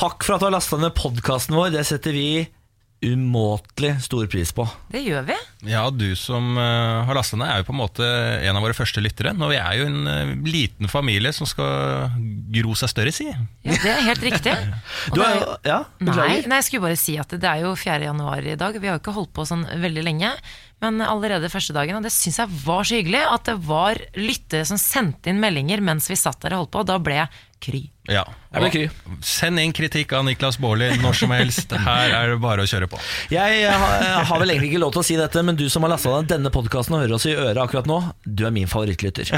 [0.00, 1.74] Takk for at du har lasta ned podkasten vår.
[1.74, 2.46] Det setter vi
[3.04, 4.64] umåtelig stor pris på.
[4.92, 5.36] Det gjør vi.
[5.68, 8.06] Ja, du som eh, har lasta ned, er jo på en måte
[8.44, 9.32] en av våre første lyttere.
[9.36, 12.12] Nå vi er jo en eh, liten familie som skal
[12.52, 13.28] gro seg større, si.
[13.28, 14.56] Ja, Det er helt riktig.
[15.16, 17.72] Du er er jo Ja, Nei, nei, jeg skulle bare si at det er jo
[17.76, 18.00] 4.
[18.08, 18.76] januar i dag.
[18.80, 20.32] Vi har jo ikke holdt på sånn veldig lenge.
[20.80, 24.64] Men allerede første dagen, og det syns jeg var så hyggelig, at det var lyttere
[24.68, 27.40] som sendte inn meldinger mens vi satt der og holdt på, og da ble jeg
[27.60, 27.82] kry.
[28.08, 28.22] Ja.
[28.50, 29.18] Jeg blir kry.
[29.22, 31.70] Send inn kritikk av Niklas Baarli når som helst.
[31.70, 32.98] Her er det bare å kjøre på.
[33.30, 36.16] Jeg har, vel egentlig ikke lov til å si dette, men du som har lasta
[36.16, 39.30] ned denne podkasten og hører oss i øret akkurat nå, du er min favorittlytter.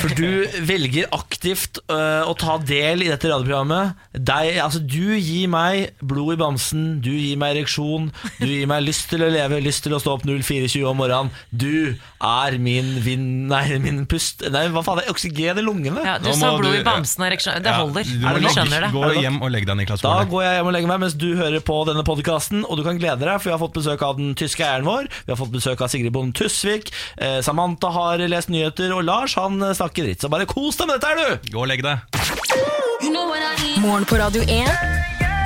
[0.00, 3.98] For du velger aktivt øh, å ta del i dette radioprogrammet.
[4.16, 8.08] Deg, altså, du gir meg blod i bamsen, du gir meg ereksjon,
[8.38, 11.34] du gir meg lyst til å leve, lyst til å stå opp 04.20 om morgenen.
[11.52, 13.28] Du er min vind...
[13.52, 14.46] Nei, min pust...
[14.54, 16.00] Nei, hva faen, det er oksygen i lungene.
[16.06, 17.60] Ja, du Nå sa blod du- i bamsen og ereksjon.
[17.64, 18.18] Det Ja, holder.
[18.20, 18.90] du må legge- skjønner det.
[18.92, 20.30] Gå hjem og legg deg, Niklas Da Baarli.
[20.30, 22.64] går jeg hjem og legger meg mens du hører på denne podkasten.
[22.68, 25.08] Og du kan glede deg, for vi har fått besøk av den tyske eieren vår.
[25.26, 26.92] Vi har fått besøk av Sigrid Bonde Tusvik.
[27.18, 30.20] Eh, Samantha har lest nyheter, og Lars han eh, snakker dritt.
[30.20, 31.50] Så bare kos deg med dette her, du!
[31.52, 31.98] Gå og legg deg.
[33.78, 34.68] Morgen på Radio 1.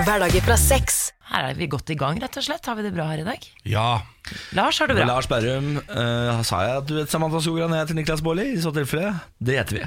[0.07, 1.13] Hverdager fra seks.
[1.33, 2.65] Her er vi godt i gang, rett og slett.
[2.67, 3.45] Har vi det bra her i dag?
[3.69, 4.01] Ja.
[4.57, 5.05] Lars, har du bra?
[5.09, 8.45] Lars Berrum, uh, sa jeg at du vet Samantha Skogran heter Niklas Baarli?
[8.55, 9.11] I så tilfelle,
[9.43, 9.83] det heter vi.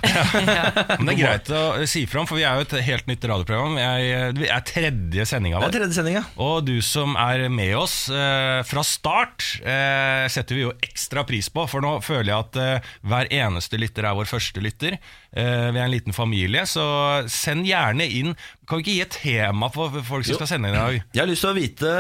[1.00, 3.78] Men det er greit å si fram, for vi er jo et helt nytt radioprogram.
[3.80, 5.76] Jeg, vi er tredje sendinga Det er vår.
[5.80, 6.20] tredje sending.
[6.46, 11.50] Og du som er med oss uh, fra start, uh, setter vi jo ekstra pris
[11.54, 11.66] på.
[11.72, 14.98] For nå føler jeg at eh, hver eneste lytter er vår første lytter.
[15.36, 16.84] Eh, vi er en liten familie, så
[17.32, 18.34] send gjerne inn.
[18.66, 20.96] Kan vi ikke gi et tema for folk som skal sende inn i dag?
[21.14, 21.92] Jeg har lyst til å vite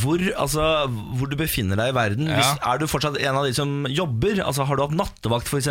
[0.00, 0.68] hvor, altså,
[1.18, 2.30] hvor du befinner deg i verden.
[2.30, 2.40] Ja.
[2.40, 4.42] Hvis, er du fortsatt en av de som jobber?
[4.44, 5.70] Altså, har du hatt nattevakt, f.eks.?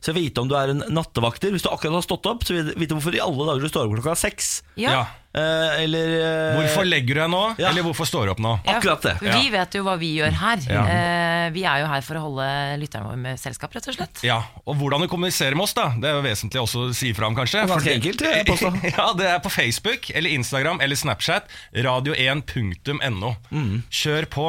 [0.00, 1.54] Så jeg vite om du er en nattevakter.
[1.54, 3.72] Hvis du akkurat har stått opp, så vil jeg vite hvorfor i alle dager du
[3.72, 4.56] står opp klokka seks.
[4.80, 5.04] Ja.
[5.34, 7.72] Eh, eller eh, Hvorfor legger du deg nå, Ja.
[7.72, 8.52] eller hvorfor står du opp nå?
[8.62, 9.14] Ja, Akkurat det.
[9.24, 10.62] Vi vet jo hva vi gjør her.
[10.70, 10.84] Ja.
[10.86, 12.46] Eh, vi er jo her for å holde
[12.78, 14.22] lytterne våre med selskap, rett og slett.
[14.22, 15.88] Ja, og hvordan du kommuniserer med oss, da.
[15.98, 17.64] Det er jo vesentlig også å si fram, kanskje.
[17.66, 18.72] Ganske enkelt, jeg påstå.
[18.94, 21.50] ja, det er på Facebook eller Instagram eller Snapchat.
[21.74, 23.34] Radio1.no.
[23.90, 24.48] Kjør på.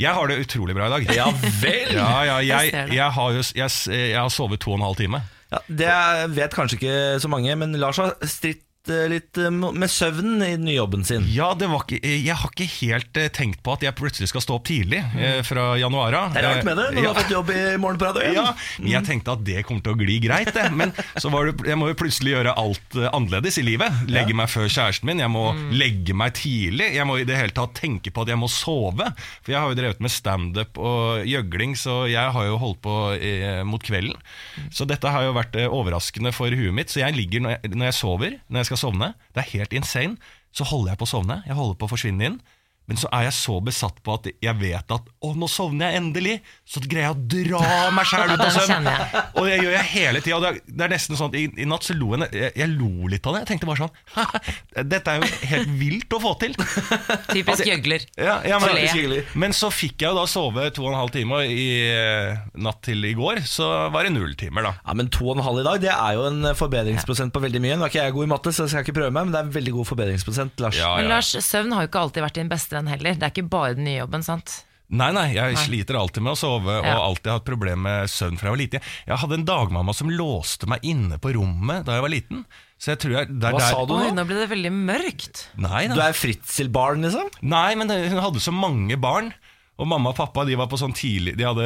[0.00, 1.04] Jeg har det utrolig bra i dag.
[1.08, 1.14] Mm.
[1.20, 1.28] Ja
[1.60, 1.94] vel!
[1.94, 4.98] Ja, ja, Jeg jeg, jeg, har jo, jeg, jeg har sovet to og en halv
[4.98, 5.20] time.
[5.52, 5.94] Ja, det
[6.34, 10.64] vet kanskje ikke så mange, men Lars har stritt litt eh, med søvnen i den
[10.68, 11.24] nye jobben sin.
[11.32, 14.42] Ja, det var ikke, Jeg har ikke helt eh, tenkt på at jeg plutselig skal
[14.44, 16.26] stå opp tidlig eh, fra januar av.
[16.30, 16.34] Mm.
[16.34, 17.12] Det er rart med det, når du Ja.
[17.12, 18.34] har fått jobb i Morgen på Radio 1.
[18.36, 18.46] Ja,
[18.94, 20.66] jeg tenkte at det kommer til å gli greit, det.
[20.76, 24.04] Men så var det, jeg må jo plutselig gjøre alt eh, annerledes i livet.
[24.12, 26.90] Legge meg før kjæresten min, jeg må legge meg tidlig.
[26.98, 29.08] Jeg må i det hele tatt tenke på at jeg må sove.
[29.44, 32.98] For jeg har jo drevet med standup og gjøgling, så jeg har jo holdt på
[33.16, 34.16] eh, mot kvelden.
[34.74, 36.92] Så dette har jo vært eh, overraskende for huet mitt.
[36.92, 39.74] Så jeg ligger når jeg, når jeg sover, når jeg skal sovne, det er helt
[39.76, 40.18] insane,
[40.54, 41.40] så holder jeg på å sovne.
[41.48, 42.36] Jeg holder på å forsvinne inn.
[42.84, 46.02] Men så er jeg så besatt på at jeg vet at Å, nå sovner jeg
[46.02, 46.34] endelig!
[46.68, 47.22] Så greier jeg å
[47.56, 48.88] dra meg sjæl ut av søvn.
[49.40, 50.40] Og det gjør jeg hele tida.
[50.68, 53.24] Det, er- nesten sånn at i, i natt så lo jeg, jeg, jeg lo litt
[53.30, 53.44] av det.
[53.46, 56.52] Jeg tenkte bare sånn Dette er jo helt vilt å få til.
[57.32, 58.04] Typisk gjøgler.
[58.20, 61.38] Ja, ja, men, men så fikk jeg jo da sove to og en halv time
[61.40, 63.40] og i eh, natt til i går.
[63.48, 64.74] Så var det null timer, da.
[64.84, 67.64] Ja, men to og en halv i dag, det er jo en forbedringsprosent på veldig
[67.64, 67.78] mye.
[67.80, 69.40] Nå er ikke jeg god i matte, så jeg skal ikke prøve meg, men det
[69.40, 70.78] er en veldig god forbedringsprosent, Lars.
[70.80, 71.10] Ja, Men.
[71.14, 73.14] Lars, søvn har jo ikke alltid vært din beste venn heller.
[73.18, 74.62] Det er ikke bare den nye jobben, sant?
[74.94, 76.98] Nei, nei, jeg sliter alltid med å sove og Ja.
[77.00, 78.80] alltid hatt problemer med søvn fra jeg var liten.
[79.08, 82.44] Jeg hadde en dagmamma som låste meg inne på rommet da jeg var liten.
[82.78, 84.10] Så jeg tror jeg, det er Hva der, sa du nå?
[84.14, 85.46] nå ble det veldig mørkt.
[85.56, 87.30] Nei, Du er fritzelbarn, liksom?
[87.42, 89.32] nei, men hun hadde så mange barn.
[89.74, 91.64] Og mamma og pappa de var på sånn tidlig De hadde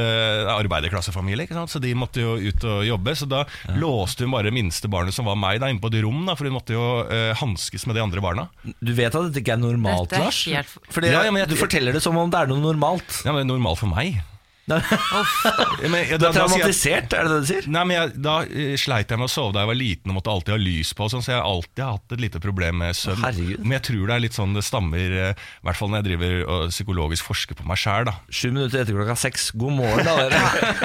[0.54, 1.72] arbeiderklassefamilie, ikke sant?
[1.72, 3.14] så de måtte jo ut og jobbe.
[3.18, 3.42] Så da
[3.76, 6.22] låste hun bare minste barnet, som var meg, da, inne på et rom.
[6.28, 8.46] Da, for hun måtte jo uh, hanskes med de andre barna.
[8.80, 10.40] Du vet at dette ikke er normalt, Lars?
[10.48, 13.22] helt Fordi Ja, ja, men jeg- Du forteller det som om det er noe normalt.
[13.24, 14.20] Ja, men det er normalt for meg.
[14.68, 17.68] Men, Du jeg- er traumatisert, er det det du sier?
[17.72, 20.18] Nei, men jeg, Da eh, sleit jeg med å sove da jeg var liten og
[20.18, 21.08] måtte alltid ha lys på.
[21.12, 23.22] Sånn, så jeg har alltid hatt et lite problem med søvn.
[23.24, 23.62] Herregud.
[23.64, 26.08] Men jeg tror det er litt sånn det stammer eh, I hvert fall når jeg
[26.10, 28.12] driver og psykologisk forsker på meg sjæl.
[28.30, 29.50] Sju minutter etter klokka seks.
[29.58, 30.16] God morgen, da.
[30.28, 30.42] dere.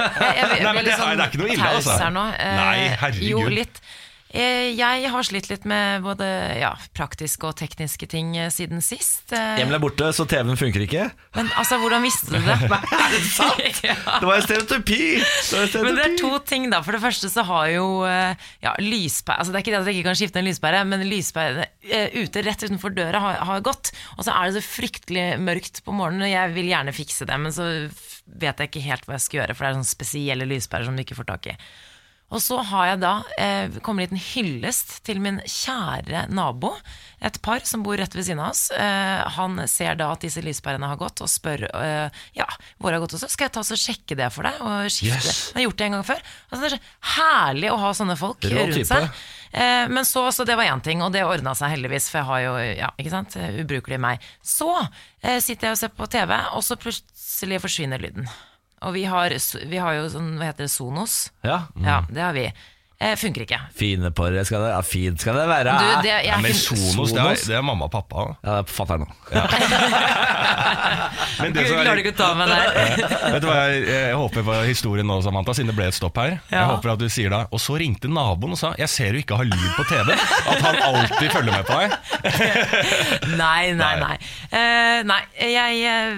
[0.64, 2.10] Nei, men det er- sånn det er ikke noe ille, altså.
[2.14, 2.24] nå.
[2.38, 3.28] Eh, Nei, herregud.
[3.34, 3.80] Jo, litt.
[4.34, 6.26] Eh, Jeg har slitt litt med både
[6.58, 9.30] ja, praktiske og tekniske ting eh, siden sist.
[9.30, 11.04] Eh, Emil er borte, så TV-en funker ikke.
[11.38, 12.56] Men altså, hvordan visste du det?
[13.04, 13.62] Er det sant?
[13.86, 13.94] ja.
[14.18, 14.98] Det var jo stereotypi!
[15.22, 16.82] Det var en Men det er to ting, da.
[16.82, 19.98] For det første så har jo ja, lyspære altså Det er ikke det at jeg
[20.00, 21.68] ikke kan skifte en lyspære, men lyspære
[22.18, 23.92] ute rett utenfor døra har, har gått.
[24.18, 27.38] Og så er det så fryktelig mørkt på morgenen, og jeg vil gjerne fikse det,
[27.38, 27.70] men så
[28.26, 30.96] vet jeg ikke helt hva jeg skal gjøre, for det er sånne spesielle lyspærer som
[30.98, 31.58] du ikke får tak i.
[32.32, 36.72] Og så har jeg da eh, kommer en liten hyllest til min kjære nabo.
[37.24, 38.70] Et par som bor rett ved siden av oss.
[38.74, 42.48] Eh, han ser da at disse lyspærene har gått, og spør eh, ja,
[42.80, 43.30] hvor har gått også.
[43.30, 44.60] Skal jeg ta og sjekke det for deg?
[44.64, 45.20] Og skifte?
[45.20, 45.42] Yes.
[45.52, 46.24] Jeg har gjort det en gang før.
[46.48, 49.06] Altså, det er så herlig å ha sånne folk rundt seg.
[49.52, 52.30] Eh, men så, så det var én ting, og det ordna seg heldigvis, for jeg
[52.32, 54.26] har jo ja, ikke sant, ubrukelig meg.
[54.42, 58.26] Så eh, sitter jeg og ser på TV, og så plutselig forsvinner lyden.
[58.84, 59.34] Og vi har,
[59.70, 61.18] vi har jo sånn, hva heter det, Sonos.
[61.46, 61.64] Ja.
[61.80, 62.48] Ja, det har vi.
[63.04, 63.58] Eh, funker ikke.
[63.76, 65.74] Fine det skal det, ja, fint skal det være.
[65.76, 68.24] Du, det, jeg Ja, men Sonos, det er, det er mamma og pappa.
[68.40, 69.08] Ja, det er fatter'n nå.
[71.40, 72.64] Men det Gud, som er klarer du ikke å ta meg der?
[73.34, 76.16] Vet du hva jeg, jeg håper på historien nå, Samantha, siden det ble et stopp
[76.22, 76.30] her.
[76.48, 76.64] Jeg Ja.
[76.70, 79.36] håper at du sier da Og så ringte naboen og sa Jeg ser du ikke
[79.40, 80.08] har lyd på TV.
[80.14, 81.88] At han alltid følger med på deg.
[83.44, 84.16] Nei, nei, nei.
[84.54, 86.12] Eh, nei jeg, eh,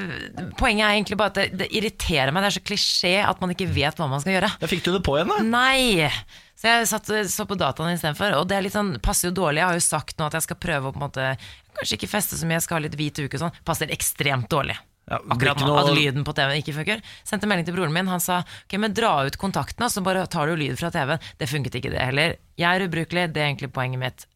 [0.59, 2.41] poenget er egentlig bare at det, det irriterer meg.
[2.47, 4.50] Det er så klisjé at man ikke vet hva man skal gjøre.
[4.61, 5.37] Da fikk du det på igjen, da.
[5.47, 6.11] Nei!
[6.56, 8.32] Så jeg satt, så på dataen istedenfor.
[8.41, 9.61] Og det er litt sånn, passer jo dårlig.
[9.61, 11.31] Jeg har jo sagt nå at jeg skal prøve å på en måte
[11.76, 13.56] Kanskje ikke feste så mye, jeg skal ha litt hvit uke og sånn.
[13.69, 14.79] Passer ekstremt dårlig.
[15.06, 17.03] Ja, Akkurat nå, noe- at lyden på TV-en ikke funker.
[17.23, 18.08] Sendte melding til broren min.
[18.08, 21.20] Han sa ok, men dra ut kontaktene, så bare tar du lyd fra TV-en.
[21.38, 22.38] Det funket ikke, det heller.
[22.56, 24.26] Jeg er ubrukelig, det er egentlig poenget mitt.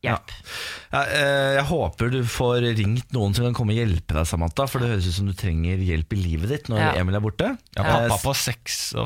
[0.00, 0.30] Hjelp.
[0.94, 4.64] Ja, eh, jeg håper du får ringt noen som kan komme og hjelpe deg, Samantha.
[4.66, 6.92] For det høres ut som du trenger hjelp i livet ditt når Ja.
[7.02, 7.50] Emil er borte.
[7.76, 8.96] Ja, Eh, pappa på 56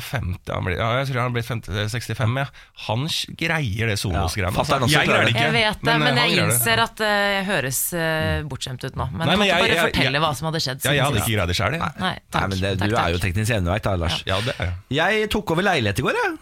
[0.55, 2.37] han blir, ja, Jeg tror han har blitt 65.
[2.39, 2.47] Ja.
[2.87, 4.55] Han greier det Sonos-greiene.
[4.55, 4.79] Ja, altså.
[4.87, 5.45] jeg greier det ikke.
[5.49, 9.11] Jeg vet det, men, men jeg innser at det jeg høres uh, bortskjemt ut nå.
[9.11, 10.85] Men Nei, men jeg- bare jeg- fortelle jeg- hva som hadde skjedd?
[10.85, 11.81] Ja, jeg hadde ikke greid det sjøl, jeg.
[11.81, 12.49] Nei, Nei, takk.
[12.49, 14.23] men det, takk, Du er jo teknisk eneveit, da, Lars.
[14.31, 15.21] Ja, det er jeg.
[15.21, 16.39] Jeg tok over leilighet i går, jeg.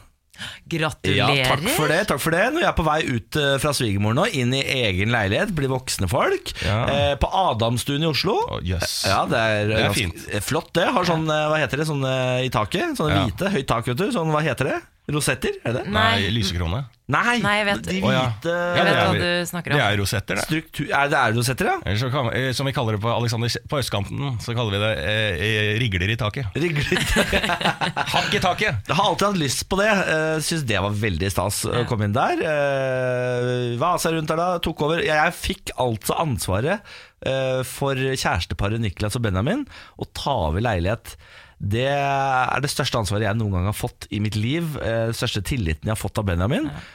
[0.68, 1.34] Gratulerer.
[1.36, 2.00] Ja, takk for det.
[2.08, 4.62] takk for det Når jeg er på vei ut eh, fra svigermor nå, inn i
[4.62, 6.52] egen leilighet, blir voksne folk.
[6.64, 6.78] Ja.
[6.88, 8.36] Eh, på Adamstuen i Oslo.
[8.48, 9.02] Oh, yes.
[9.08, 10.26] Ja, det er, Det er ganske- fint.
[10.32, 10.86] eh, Flott, det.
[10.92, 12.96] Har sånn, eh, hva heter det, sånn eh, i taket?
[12.98, 13.24] Sånne Ja.
[13.26, 14.10] hvite, høyt tak, vet du.
[14.12, 14.80] Sånn, hva heter det?
[15.12, 15.50] Rosetter?
[15.66, 15.86] Er det.
[15.90, 16.84] Nei, lysekrone.
[17.12, 18.23] Nei, Nei, jeg vet- de ja.
[18.32, 19.79] hvite Ja, vet det hva du snakker om.
[19.79, 20.44] Det er rosetter, det.
[20.49, 20.87] struktur...
[20.88, 21.75] Er det er rosetter, ja?
[21.85, 24.81] Eller så kan, eh, som vi kaller det på Alexander På østkanten så kaller vi
[24.81, 26.56] det eh, eh, rigler i taket.
[26.56, 27.05] Rigler.
[28.14, 28.81] Hakk i taket!
[28.88, 29.91] Jeg har alltid hatt lyst på det.
[30.09, 32.43] Uh, Syns det var veldig stas å komme inn der.
[32.43, 35.03] Uh, Vasa rundt der da, tok over.
[35.05, 36.81] Jeg, jeg fikk altså ansvaret
[37.26, 39.67] uh, for kjæresteparet Niklas og Benjamin
[40.00, 41.17] å ta over leilighet.
[41.62, 44.73] Det er det største ansvaret jeg noen gang har fått i mitt liv.
[44.82, 46.67] eh, Den største tilliten jeg har fått av Benjamin.
[46.67, 46.88] Eh,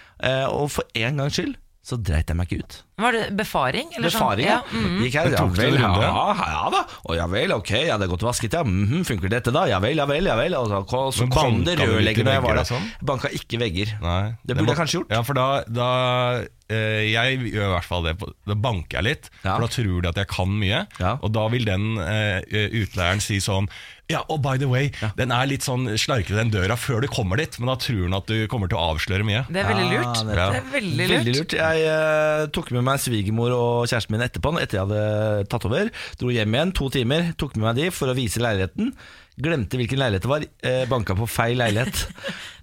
[0.49, 1.55] og for en gangs skyld
[1.87, 2.73] så dreit jeg meg ikke ut.
[2.99, 3.93] Var det befaring?
[3.95, 4.49] Eller Befaring, sånn?
[4.49, 4.57] ja.
[4.75, 5.03] Mm -hmm.
[5.05, 6.81] Gikk jeg, du vel, ja, ja da.
[7.07, 8.63] Å ja vel, ok, ja, det er godt vasket, ja.
[8.63, 9.65] Mhm, funker dette da?
[9.71, 10.53] Ja vel, ja vel, ja vel.
[10.55, 12.63] Og så, og så kom det rørlegger når jeg var der.
[12.65, 12.91] sånn?
[13.01, 13.87] Banka ikke vegger.
[14.01, 15.11] Nei, Det burde må- jeg kanskje gjort.
[15.11, 18.17] Ja, for da, da eh, Jeg gjør i hvert fall det.
[18.45, 19.55] Da banker jeg litt, Ja.
[19.55, 20.87] for da tror de at jeg kan mye.
[20.99, 21.17] Ja.
[21.23, 23.69] Og da vil den eh, utleieren si sånn
[24.07, 24.87] Ja, og by the way,
[25.17, 28.15] den er litt sånn slarkete den døra før du kommer dit, men da tror han
[28.15, 29.41] at du kommer til å avsløre mye.
[29.51, 30.21] Det er veldig Ja, lurt.
[30.29, 30.53] nettopp.
[30.55, 31.11] Det er veldig lurt.
[31.17, 31.55] Veldig lurt.
[31.59, 35.91] Jeg uh, tok med meg svigermor og kjæresten min etterpå, etter jeg hadde tatt over.
[36.21, 38.93] Dro hjem igjen, to timer, tok med meg de for å vise leiligheten.
[39.37, 42.07] Glemte hvilken leilighet det var, eh, banka på feil leilighet.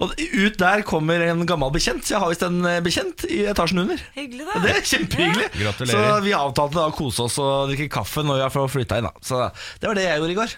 [0.03, 3.45] og ut der kommer en gammel bekjent, så jeg har visst en eh, bekjent i
[3.53, 4.03] etasjen under.
[4.17, 4.59] Hyggelig, da.
[4.65, 5.49] Det er kjempehyggelig.
[5.63, 6.11] Gratulerer.
[6.11, 9.07] Så vi avtalte da å kose oss og drikke kaffe når vi har flytta inn.
[9.07, 9.15] Da.
[9.23, 9.45] Så
[9.79, 10.57] det var det jeg gjorde i går.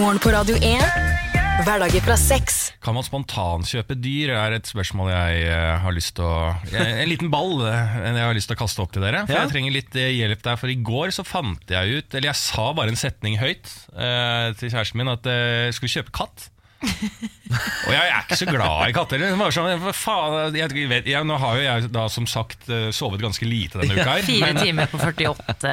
[0.00, 1.19] Morgen på Radio 1.
[1.60, 2.54] Hverdager fra seks.
[2.82, 7.08] Kan man spontankjøpe dyr, er et spørsmål jeg eh, har lyst til å jeg- En
[7.10, 9.26] liten ball eh, jeg har lyst til å kaste opp til dere.
[9.26, 9.42] For Ja.
[9.44, 12.40] Jeg trenger litt eh, hjelp der, for i går så fant jeg ut Eller jeg
[12.40, 16.48] sa bare en setning høyt eh, til kjæresten min at eh, jeg skulle kjøpe katt.
[16.80, 19.22] Og jeg er ikke så glad i katter.
[19.52, 23.46] Sånn, faen, jeg, vet, jeg, nå har jo jeg da som sagt eh, sovet ganske
[23.48, 24.06] lite denne uka.
[24.14, 25.72] her Fire men- timer på 48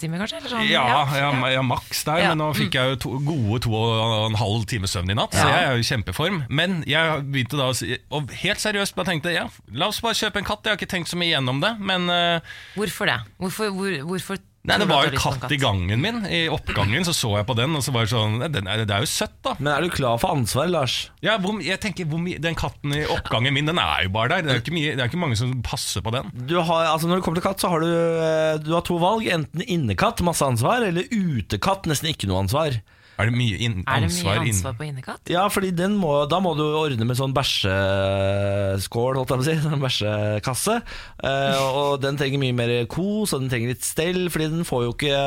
[0.00, 0.40] timer, kanskje?
[0.40, 0.64] Eller sånn?
[0.70, 0.86] ja,
[1.18, 2.32] ja, ja, maks der, Ja.
[2.32, 5.36] men nå fikk jeg jo to, gode to og en halv time søvn i natt,
[5.36, 6.42] så jeg er jo i kjempeform.
[6.48, 10.16] Men jeg begynte da å si, og helt seriøst bare tenkte ja, la oss bare
[10.18, 10.64] kjøpe en katt.
[10.66, 12.40] Jeg har ikke tenkt så mye gjennom det, men uh,
[12.76, 13.20] Hvorfor det?
[13.42, 16.20] Hvorfor, hvor, hvorfor Nei, det var jo en katt i gangen min.
[16.26, 18.96] I oppgangen så så jeg på den, og så var det sånn den er, Det
[18.96, 19.54] er jo søtt, da.
[19.60, 20.96] Men er du klar for ansvar, Lars?
[21.24, 24.46] Ja, hvor, jeg tenker, hvor Den katten i oppgangen min, den er jo bare der.
[24.46, 26.32] Det er jo ikke, mye, det er ikke mange som passer på den.
[26.50, 28.98] Du har, altså når det kommer til katt, så har du, eh, du har to
[29.02, 29.26] valg.
[29.36, 32.80] Enten innekatt, masse ansvar, eller utekatt, nesten ikke noe ansvar.
[33.16, 35.30] Er det mye in Er det ansvar, mye ansvar på innekatt?
[35.32, 39.46] Ja, fordi den må, da må du ordne med sånn bæsjeskål, holdt jeg på å
[39.46, 39.54] si.
[39.66, 40.76] Sånn bæsjekasse.
[41.24, 44.84] Uh, og den trenger mye mer kos, og den trenger litt stell, fordi den får
[44.84, 45.20] jo ikke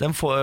[0.00, 0.34] Den, får,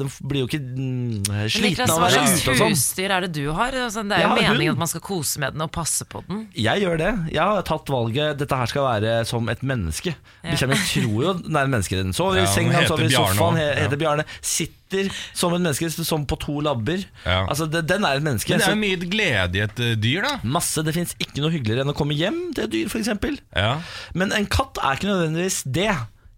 [0.00, 2.76] den blir jo ikke mm, sliten av å være ute og sånn.
[2.76, 3.74] husdyr er det du har?
[3.86, 6.46] Altså, det er jo meningen at man skal kose med den og passe på den.
[6.56, 7.10] Jeg gjør det.
[7.34, 10.14] Jeg har tatt valget Dette her skal være som et menneske.
[10.44, 11.98] Bikkja mi tror jo den er et menneske.
[11.98, 13.60] Den sover Ja, i senga, den sover i sofaen.
[13.60, 13.74] Ja.
[13.82, 14.28] heter Bjarne.
[14.40, 17.02] Sitter sitter som et menneske, som på to labber.
[17.24, 17.42] Ja.
[17.48, 18.52] Altså, det, Den er et menneske.
[18.52, 20.34] Men det er jo mye glede i et eh, dyr, da.
[20.44, 23.12] masse, Det fins ikke noe hyggeligere enn å komme hjem til et dyr, f.eks.
[23.56, 23.72] Ja.
[24.18, 25.90] Men en katt er ikke nødvendigvis det.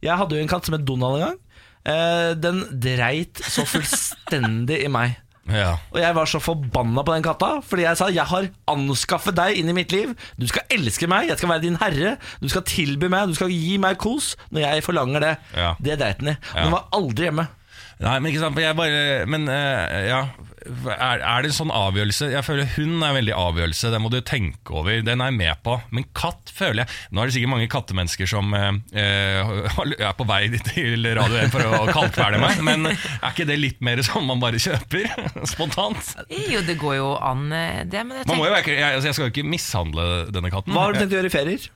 [0.05, 1.41] Jeg hadde jo en katt som het Donald en gang.
[1.85, 5.19] Eh, den dreit så fullstendig i meg.
[5.51, 5.75] ja.
[5.93, 9.59] Og jeg var så forbanna på den katta, fordi jeg sa jeg har anskaffet deg
[9.61, 10.15] inn i mitt liv.
[10.41, 12.15] Du skal elske meg, jeg skal være din herre.
[12.41, 15.35] Du skal tilby meg, du skal gi meg kos når jeg forlanger det.
[15.57, 15.75] Ja.
[15.85, 16.39] Det dreit den i.
[16.55, 16.65] Ja.
[16.65, 17.47] Den var aldri hjemme.
[18.03, 20.25] Nei, men ikke sant, for jeg bare Men eh, ja
[20.65, 24.11] er, er det en sånn avgjørelse Jeg føler hund er en veldig avgjørelse Den må
[24.13, 27.37] du tenke over, den er jeg med på Men katt føler jeg Nå er det
[27.37, 29.53] sikkert mange kattemennesker som eh, eh,
[30.01, 33.85] Er på vei til Radio 1 For å kaldkvele meg Men er ikke det litt
[33.85, 35.11] mer som man bare kjøper
[35.53, 38.03] Spontant Jo, det går jo an, eh, det.
[38.09, 40.89] Men jeg Man må tenker, jeg, altså, jeg skal jo ikke mishandle denne katten Hva
[40.89, 41.71] har du tenkt å gjøre i ferier?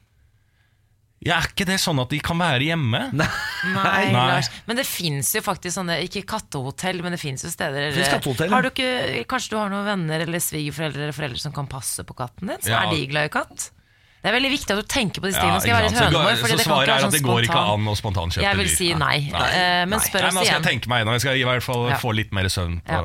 [1.27, 3.09] Ja, Er ikke det sånn at de kan være hjemme?
[3.19, 3.27] nei,
[3.65, 4.13] Nei.
[4.13, 4.51] Lars.
[4.67, 8.49] Men det fins jo faktisk sånne, ikke kattehotell, men det fins jo steder finnes kattehotell,
[8.51, 8.55] ja.
[8.55, 12.05] har du ikke, Kanskje du har noen venner eller svigerforeldre eller foreldre som kan passe
[12.07, 12.59] på katten din?
[12.63, 12.85] Så Ja.
[12.87, 13.71] er de glad i katt?
[14.19, 15.61] Det er veldig viktig at du tenker på disse tingene.
[15.63, 16.31] Skal jeg være Så hønemor.
[16.35, 17.87] fordi Så det kan svaret ikke er være at det sånn går ikke spontan- an
[17.87, 19.17] å spontankjøpe Jeg vil si nei.
[19.31, 21.89] Eh, Men spør oss Nå skal jeg tenke meg nå Jeg skal i hvert fall
[21.91, 21.97] Ja.
[21.97, 23.05] få litt mer søvn på Ja.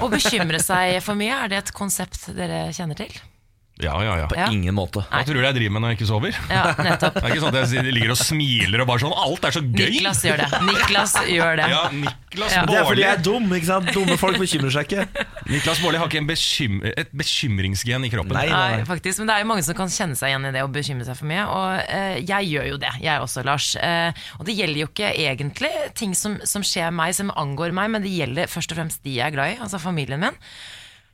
[0.00, 3.10] Å bekymre seg for mye, er det et konsept dere kjenner til?
[3.84, 4.46] Ja, ja, ja På Ja.
[4.52, 5.02] ingen måte.
[5.10, 6.38] Hva tror du jeg driver med når jeg ikke sover?
[6.50, 7.14] Ja, nettopp.
[7.20, 9.62] Det er ikke sånn at jeg ligger og smiler og bare sånn Alt er så
[9.64, 9.90] gøy!
[9.96, 10.48] Niklas gjør det.
[10.70, 11.68] Niklas gjør det.
[11.74, 12.64] Ja, Niklas Ja.
[12.66, 13.46] Det er fordi jeg er dum.
[13.56, 13.90] ikke sant?
[13.94, 15.26] Dumme folk bekymrer seg ikke.
[15.50, 18.36] Niklas Baarli har ikke en bekym et bekymringsgen i kroppen.
[18.36, 20.62] Nei, Nei, faktisk, men det er jo mange som kan kjenne seg igjen i det
[20.66, 21.46] å bekymre seg for mye.
[21.50, 23.72] Og uh, jeg gjør jo det, jeg også, Lars.
[23.80, 27.90] Uh, og det gjelder jo ikke egentlig ting som, som skjer meg, som angår meg,
[27.96, 30.38] men det gjelder først og fremst de jeg er glad i, altså familien min.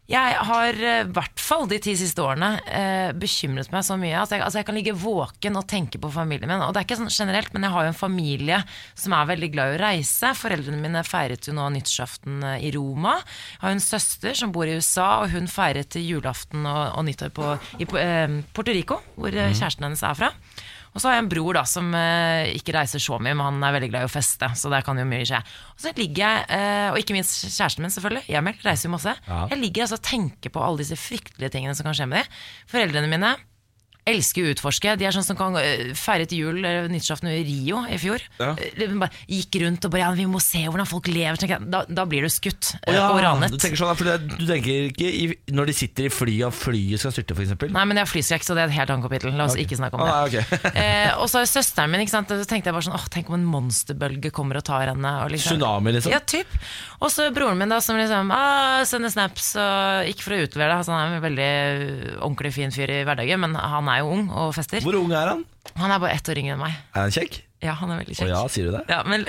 [0.06, 4.14] Jeg har eh, i hvert fall de ti siste årene eh, bekymret meg så mye
[4.20, 6.62] Altså jeg, altså jeg kan ligge våken og tenke på familien min.
[6.62, 8.60] Og det er ikke sånn generelt, men jeg har jo en familie
[8.94, 10.30] som er veldig glad i å reise.
[10.38, 13.16] Foreldrene mine feiret jo nå nyttårsaften eh, i Roma.
[13.56, 17.34] Jeg har en søster som bor i USA, og hun feiret julaften og, og nyttår
[17.34, 19.58] på, i eh, Puerto Rico, hvor mm.
[19.58, 20.30] kjæresten hennes er fra.
[20.96, 23.64] Og så har jeg en bror da som eh, ikke reiser så mye, men han
[23.68, 24.48] er veldig glad i å feste.
[24.56, 25.42] Så der kan jo mye skje.
[25.74, 29.12] Og så ligger jeg, eh, og ikke minst kjæresten min selvfølgelig, Emil, reiser jo masse.
[29.52, 32.40] Jeg ligger altså og tenker på alle disse fryktelige tingene som kan skje med dem.
[32.72, 33.34] Foreldrene mine
[34.06, 34.96] elsker å utforske.
[34.98, 35.56] De er sånn som kan
[35.98, 38.22] feiret jul eh, nyttårsaften i Rio i fjor.
[38.40, 38.52] Ja.
[38.54, 38.94] Eh,
[39.30, 41.40] Gikk rundt og bare ja, vi må se hvordan folk lever.
[41.66, 43.54] Da, da blir du skutt eh, ja, og ranet.
[43.54, 47.02] Du tenker, sånn, det, du tenker ikke i, når de sitter i flyet og flyet
[47.02, 47.56] skal styrte, f.eks.?
[47.66, 49.34] Nei, men jeg har flyskrekk, så det er et helt annet kapittel.
[49.36, 50.14] La oss ikke snakke om det.
[50.14, 50.60] Ah, okay.
[50.82, 52.30] eh, og så er søsteren min, ikke sant?
[52.30, 55.12] så tenkte jeg bare sånn åh, Tenk om en monsterbølge kommer og tar henne.
[55.24, 56.14] Og liksom, Tsunami, liksom?
[56.14, 56.50] Ja, typ.
[57.00, 59.52] Og så broren min, da, som liksom ah, sender snaps.
[59.60, 61.50] Og ikke for å utlevere det, altså, han er en veldig
[62.20, 64.80] ordentlig fin fyr i hverdagen, men han er jo ung og fester.
[64.84, 65.42] Hvor ung er han?
[65.76, 66.74] Han er bare ett år yngre enn meg.
[66.94, 67.32] Er han kjekk?
[67.64, 68.30] Ja, han er veldig Å kjekk.
[68.30, 68.82] ja, sier du det?
[68.92, 69.20] Ja, men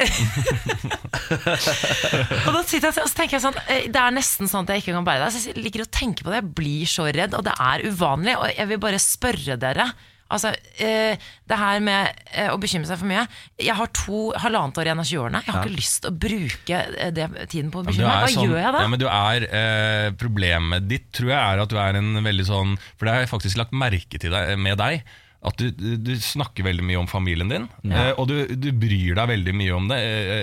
[2.48, 4.84] Og da sitter jeg og tenker jeg sånn eh, Det er nesten sånn at jeg
[4.84, 5.30] ikke kan bære det.
[5.34, 6.42] Så jeg liker å tenke på det.
[6.42, 8.34] Jeg blir så redd, og det er uvanlig.
[8.38, 9.86] Og jeg vil bare spørre dere.
[10.30, 10.52] Altså,
[10.84, 11.16] eh,
[11.48, 13.22] det her med eh, å bekymre seg for mye
[13.64, 15.42] Jeg har to halvannet år igjen av 20-årene.
[15.46, 18.26] Jeg har ikke lyst til å bruke eh, det, tiden på å bekymre meg.
[18.26, 18.82] Hva sånn- gjør jeg da?
[18.84, 22.48] Ja, men du er, eh, problemet ditt tror jeg er at du er en veldig
[22.50, 25.02] sånn For det har jeg faktisk lagt merke til deg, med deg.
[25.48, 29.30] At du, du, snakker veldig mye om familien din, eh, og du, du bryr deg
[29.32, 30.00] veldig mye om det.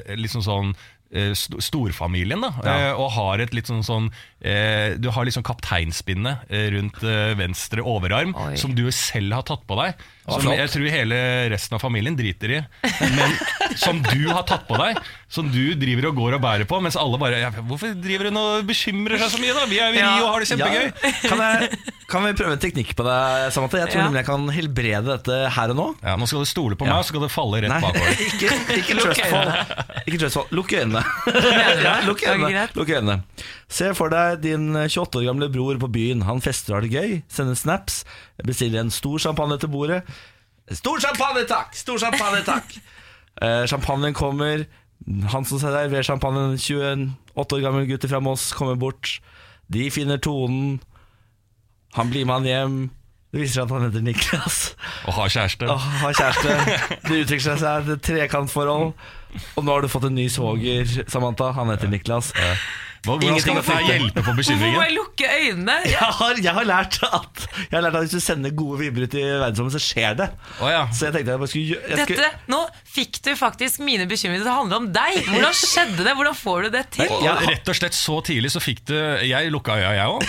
[0.08, 0.70] Eh, liksom sånn
[1.14, 2.48] st- Storfamilien, da.
[2.64, 4.08] Eh, og har et litt sånn sånn
[4.44, 8.56] eh, Du har liksom kapteinspinnet eh, rundt eh, venstre overarm, Oi.
[8.60, 9.94] som du selv har tatt på deg.
[10.24, 10.56] Som flott.
[10.56, 11.16] jeg tror hele
[11.52, 12.58] resten av familien driter i.
[13.12, 13.34] Men
[13.76, 14.96] som du har tatt på deg.
[15.28, 16.78] Som du driver og går og bærer på.
[16.80, 19.66] Mens alle bare ja, 'Hvorfor driver hun og bekymrer seg så mye, da?
[19.68, 20.14] Vi er jo i Ja.
[20.16, 20.88] Rio og har det kjempegøy'.
[21.04, 21.28] Ja.
[21.28, 23.82] Kan, jeg, kan vi prøve en teknikk på deg, Samantha?
[23.84, 24.06] Jeg tror Ja.
[24.08, 25.86] nemlig jeg kan helbrede dette her og nå.
[26.02, 26.94] Ja, Nå skal du stole på Ja.
[26.96, 28.16] meg, så skal det falle rett Nei, bakover.
[28.30, 28.48] ikke,
[28.80, 29.52] ikke trustfall.
[30.08, 30.48] Ikke trustfall.
[30.56, 31.04] Lukk øynene.
[31.84, 32.64] Ja, Lukk øynene.
[32.72, 33.20] Lukk øynene.
[33.68, 36.24] Se for deg din 28 år gamle bror på byen.
[36.28, 38.02] Han fester og har det gøy, sender snaps,
[38.44, 40.02] bestiller en stor champagne til bordet.
[40.72, 41.74] Stor champagne, takk!
[41.76, 42.76] Stor champagne, takk!
[43.42, 44.60] Eh, champagnen kommer.
[45.32, 49.16] Han som serverer champagnen, 28 år gammel gutt fra Moss, kommer bort.
[49.66, 50.76] De finner tonen.
[51.98, 52.76] Han blir med han hjem.
[53.34, 54.58] Det viser seg at han heter Niklas.
[55.10, 55.66] Og har kjæreste.
[55.66, 57.00] Og har kjæreste.
[57.08, 58.92] Det utvikler seg til et trekantforhold.
[59.58, 61.50] Og nå har du fått en ny svoger, Samantha.
[61.58, 62.30] Han heter Niklas.
[63.04, 64.74] Hvordan skal dette hjelpe på bekymringen?
[64.74, 65.76] Hvorfor må jeg lukke øynene?
[65.94, 69.04] Jeg har, jeg har lært at Jeg har lært at hvis du sender gode vibber
[69.06, 70.28] ut i verdensrommet, så skjer det.
[70.60, 70.84] Oh, ja.
[70.94, 72.60] Så jeg tenkte jeg bare skulle jeg skulle, Dette, Nå
[72.94, 75.18] fikk du faktisk mine bekymringer til å handle om deg.
[75.28, 76.14] Hvordan skjedde det?
[76.18, 77.10] Hvordan får du det til?
[77.10, 77.34] Og Ja.
[77.44, 78.94] rett og slett så tidlig så fikk du
[79.26, 80.26] Jeg lukka øya, jeg òg.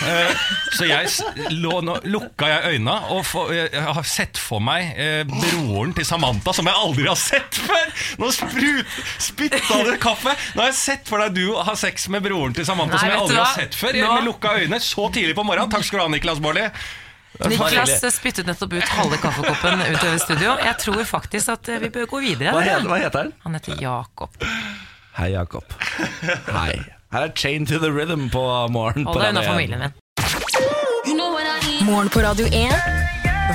[0.76, 5.24] Så jeg lå, nå, lukka jeg øynene og for, jeg har sett for meg eh,
[5.30, 7.92] broren til Samantha, som jeg aldri har sett før!
[8.22, 10.34] Nå sprut, spytta du kaffe!
[10.56, 13.10] Nå har jeg sett for deg du har sex med broren til Samantha, Nei, som
[13.14, 13.98] jeg aldri har sett før.
[14.02, 15.72] Nå- med lukka øyne så tidlig på morgenen.
[15.72, 16.68] Takk skal du ha, Niklas Baarli.
[17.52, 20.56] Niklas spyttet nettopp ut halve kaffekoppen utover studio.
[20.64, 22.54] Jeg tror faktisk at eh, vi bør gå videre.
[22.56, 23.34] hva, heter, hva heter han?
[23.44, 24.38] Han heter Jakob.
[25.18, 25.64] Hei, Jakob.
[26.52, 26.80] Hei.
[27.12, 29.06] Her er Chain to the Rhythm på morgen.
[29.06, 29.94] på Hold deg unna familien min.
[31.86, 33.05] Morgen på Radio 1.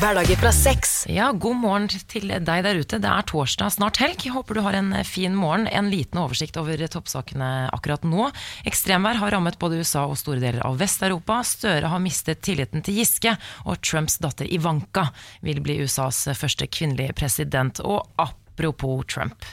[0.00, 1.04] Hverdager fra seks.
[1.12, 2.96] Ja, God morgen til deg der ute.
[3.02, 4.22] Det er torsdag, snart helg.
[4.32, 5.66] Håper du har en fin morgen.
[5.68, 8.30] En liten oversikt over toppsakene akkurat nå.
[8.64, 11.42] Ekstremvær har rammet både USA og store deler av Vest-Europa.
[11.44, 13.36] Støre har mistet tilliten til Giske,
[13.68, 15.10] og Trumps datter Ivanka
[15.44, 17.84] vil bli USAs første kvinnelige president.
[17.84, 19.44] Og apropos Trump.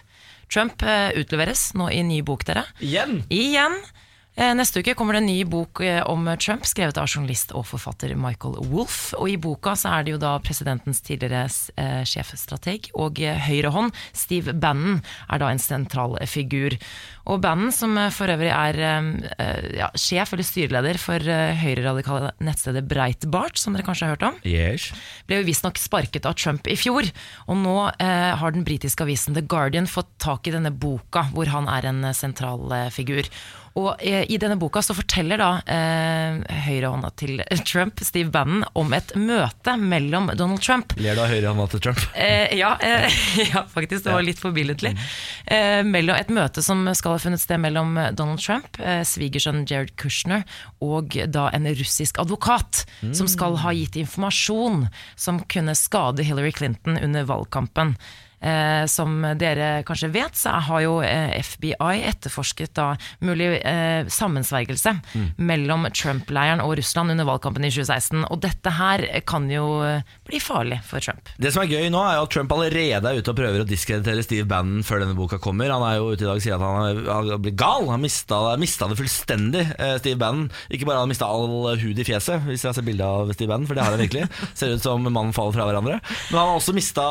[0.47, 2.63] Trump eh, utleveres nå i ny bok, dere.
[2.79, 3.25] Igjen?
[3.27, 3.81] Igjen.
[4.37, 7.63] Eh, Neste uke kommer det en ny bok eh, om Trump, skrevet av journalist og
[7.65, 9.15] forfatter Michael Wolff.
[9.17, 11.47] Og I boka så er det jo da presidentens tidligere
[11.81, 14.99] eh, sjefstrateg og eh, høyrehånd, Steve Bannon,
[15.33, 16.77] er da en sentral figur.
[17.27, 18.77] Og Bannon, som for øvrig er
[19.75, 21.19] ja, sjef eller styreleder for
[21.59, 24.91] høyreradikale nettstedet Breitbart, som dere kanskje har hørt om, Yes.
[25.27, 27.09] ble jo visstnok sparket av Trump i fjor.
[27.49, 31.49] Og nå eh, har den britiske avisen The Guardian fått tak i denne boka, hvor
[31.51, 33.27] han er en sentral figur.
[33.77, 38.93] Og eh, I denne boka så forteller da eh, høyrehånda til Trump, Steve Bannon, om
[38.97, 42.03] et møte mellom Donald Trump Ler du av høyrehånda til Trump?
[42.17, 43.19] Eh, ja, eh,
[43.53, 44.05] ja, faktisk.
[44.07, 44.93] Det var litt forbilledlig.
[45.45, 49.93] Eh, mellom, et møte som skal ha funnet sted mellom Donald Trump, eh, svigersønnen Jared
[49.99, 50.45] Kushner,
[50.83, 54.87] og da en russisk advokat som skal ha gitt informasjon
[55.19, 57.95] som kunne skade Hillary Clinton under valgkampen.
[58.37, 62.91] Eh, som dere kanskje vet, så har jo eh, FBI etterforsket da
[63.25, 64.93] mulig eh, sammensvergelse
[65.41, 68.27] mellom Trump-leiren og Russland under valgkampen i 2016.
[68.29, 71.31] Og dette her kan jo eh, bli farlig for Trump.
[71.41, 74.21] Det som er gøy nå, er at Trump allerede er ute og prøver å diskreditere
[74.25, 75.73] Steve Bannon før denne boka kommer.
[75.73, 77.89] Han er jo ute i dag og sier at han har- blitt gal.
[77.89, 80.51] Han mista, mista det fullstendig, eh, Steve Bannon.
[80.69, 81.49] Ikke bare han mista all
[81.81, 84.05] hud i fjeset, hvis jeg har sett bilde av Steve Bannon, for det har han
[84.05, 84.29] virkelig.
[84.53, 85.97] Ser ut som mannen faller fra hverandre.
[86.29, 87.07] Men han har også mista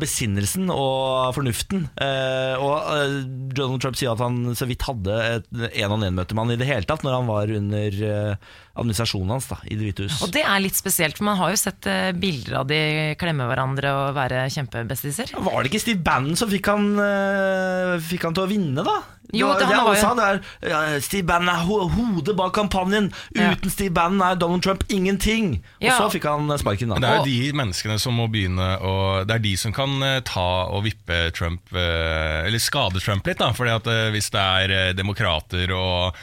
[0.00, 1.86] besinnelsen og fornuften.
[2.00, 3.16] Eh, og eh,
[3.56, 5.48] Donald Trump sier at han så vidt hadde et
[5.84, 9.58] en-on-en-møte med han i det hele tatt når han var under eh, administrasjonen hans da,
[9.66, 10.20] i Det hvite hus.
[10.22, 12.80] Og det er litt spesielt, for man har jo sett eh, bilder av de
[13.20, 15.34] klemme hverandre og være kjempebestiser.
[15.36, 18.98] Var det ikke Steve Bannon som fikk han, øh, fikk han til å vinne, da?
[19.32, 22.52] Jo, det, det- han var jo- Han er, ja, Steve Bannon er ho hodet bak
[22.52, 23.12] kampanjen.
[23.36, 23.52] Ja.
[23.52, 25.62] Uten Steve Bannon er Donald Trump ingenting.
[25.78, 25.98] Og Ja.
[26.00, 27.06] så fikk han sparken, Men da.
[27.06, 30.18] det er jo de menneskene som må begynne å Det er de som kan eh,
[30.26, 33.52] ta og vippe Trump eh, Eller skade Trump litt, da.
[33.52, 36.20] Fordi at eh, hvis det er eh, demokrater og eh,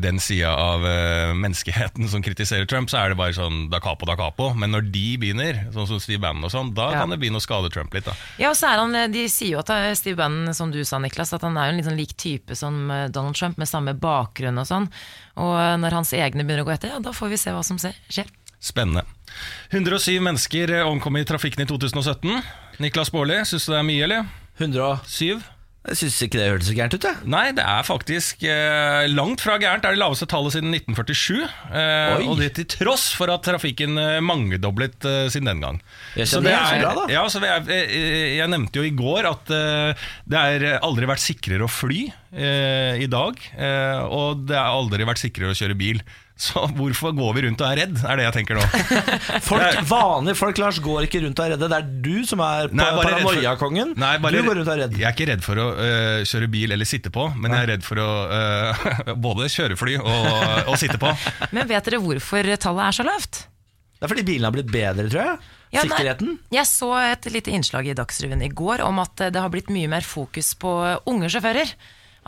[0.00, 4.06] den sida av eh, menneskeheten som kritiserer Trump, så er det bare sånn da capo,
[4.08, 4.54] da capo.
[4.56, 7.00] Men når de begynner, sånn som Steve Bannon og sånn, da Ja.
[7.02, 8.14] kan det begynne å skade Trump litt, da.
[8.40, 10.80] Ja, og så er han, eh, De sier jo at eh, Steve Bannon, som du
[10.88, 13.58] sa, Niklas, at han er jo en litt sånn lik type som eh, Donald Trump,
[13.60, 14.88] med samme bakgrunn og sånn.
[15.36, 17.60] Og eh, når hans egne begynner å gå etter, ja, da får vi se hva
[17.62, 18.26] som skjer.
[18.60, 19.04] Spennende.
[19.70, 22.42] 107 mennesker eh, omkom i trafikken i 2017.
[22.80, 24.24] Niklas Baarli, syns du det er mye, eller?
[24.58, 25.42] 107?
[25.88, 25.94] 7?
[25.94, 27.28] Jeg syns ikke det hørtes så gærent ut, jeg.
[27.32, 29.82] Nei, det er faktisk eh, langt fra gærent.
[29.84, 31.40] Det er det laveste tallet siden 1947.
[31.72, 35.80] Eh, og det til tross for at trafikken eh, mangedoblet eh, siden den gang.
[36.18, 37.08] Jeg skjønner, det er bra.
[37.12, 37.66] Ja, så er,
[38.38, 42.04] jeg nevnte jo i går at eh, det har aldri vært sikrere å fly
[42.36, 43.40] eh, i dag.
[43.56, 46.02] Eh, og det har aldri vært sikrere å kjøre bil.
[46.38, 48.66] Så hvorfor går vi rundt og er redd, er det jeg tenker nå.
[49.48, 51.68] Folk, vanlige folk Lars, går ikke rundt og er redde.
[51.72, 53.96] Det er du som er Nei, paranoiakongen.
[53.98, 54.94] Du går rundt og er redd.
[55.00, 57.72] Jeg er ikke redd for å øh, kjøre bil eller sitte på, men jeg er
[57.74, 58.86] redd for å øh,
[59.26, 60.30] både kjøre fly og,
[60.70, 61.10] og sitte på.
[61.56, 63.42] Men vet dere hvorfor tallet er så lavt?
[63.98, 65.52] Det er fordi bilene har blitt bedre, tror jeg.
[65.74, 66.36] Ja, nei, Sikkerheten.
[66.54, 69.90] Jeg så et lite innslag i Dagsrevyen i går om at det har blitt mye
[69.90, 70.70] mer fokus på
[71.10, 71.74] unge sjåfører.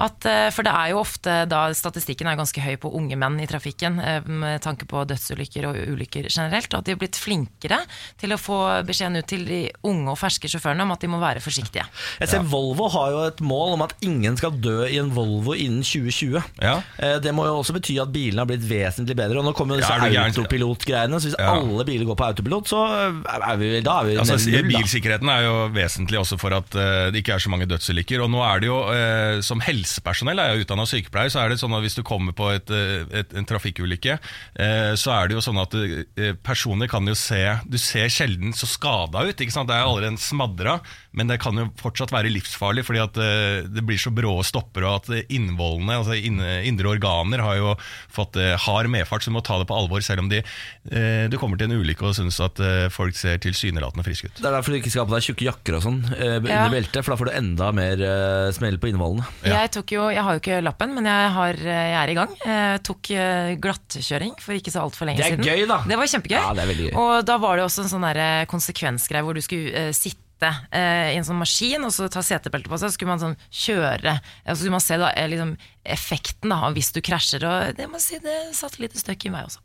[0.01, 3.37] At, eh, for det er jo ofte da statistikken er ganske høy på unge menn
[3.43, 6.73] i trafikken, eh, med tanke på dødsulykker og ulykker generelt.
[6.73, 7.83] Og at de har blitt flinkere
[8.21, 8.57] til å få
[8.89, 11.85] beskjeden ut til de unge og ferske sjåførene om at de må være forsiktige.
[12.19, 15.53] Jeg ser Volvo har jo et mål om at ingen skal dø i en Volvo
[15.53, 16.41] innen 2020.
[16.63, 16.81] Ja.
[16.99, 19.37] Eh, Det må jo også bety at bilene har blitt vesentlig bedre.
[19.39, 21.21] Og nå kommer jo disse Ja, autopilotgreiene.
[21.21, 21.53] Så hvis Ja.
[21.61, 22.81] alle biler går på autopilot, så
[23.29, 24.63] er vi, da er vi Altså, null.
[24.63, 24.79] da.
[24.79, 28.23] bilsikkerheten er jo vesentlig også for at det ikke er så mange dødsulykker.
[28.25, 28.81] Og nå er det jo,
[29.43, 29.61] som som
[29.91, 32.71] helsepersonell, jeg er utdanna sykepleier, så er det sånn at hvis du kommer på et,
[32.71, 34.19] eh, et, en trafikkulykke,
[34.61, 38.53] eh, så er det jo sånn at eh, personer kan jo se Du ser sjelden
[38.57, 39.37] så skada ut.
[39.41, 39.69] ikke sant?
[39.71, 40.79] Det er allerede en smadra,
[41.13, 43.19] men det kan jo fortsatt være livsfarlig fordi at
[43.71, 47.75] det blir så brå stopper, og at innvollene, altså indre organer, har jo
[48.13, 50.43] fått hard medfart, så du må ta det på alvor, selv om de,
[50.91, 52.61] eh, du kommer til en ulykke og syns at
[52.95, 54.39] folk ser tilsynelatende friske ut.
[54.41, 56.69] Det er derfor du ikke skal ha på deg tjukke jakker og sånn under Ja.
[56.73, 58.05] beltet, for da får du enda mer
[58.57, 59.27] smell på innvollene.
[59.45, 59.61] Ja.
[59.63, 62.33] Jeg, tok jo, jeg har jo ikke lappen, men jeg, har, jeg er i gang.
[62.45, 65.41] Jeg tok eh, glattkjøring for ikke så altfor lenge siden.
[65.41, 65.65] Det er siden.
[65.65, 65.79] gøy, da.
[65.89, 66.39] Det var kjempegøy.
[66.39, 66.91] Ja, det gøy.
[67.01, 68.09] Og da var det også en sånn
[68.51, 72.71] konsekvensgreie hvor du skulle uh, sitte eh, i en sånn maskin og så ta setebeltet
[72.71, 72.93] på seg.
[72.93, 75.57] Så skulle man sånn kjøre så skulle man se da, eh, liksom,
[75.97, 77.49] effekten da, hvis du krasjer.
[77.49, 79.65] Og det må jeg si, det satte litt støkk i meg også.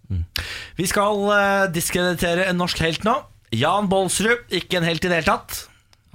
[0.80, 3.20] Vi skal uh, diskreditere en norsk helt nå.
[3.56, 5.66] Jan Bolsrud, ikke en helt i det hele tatt.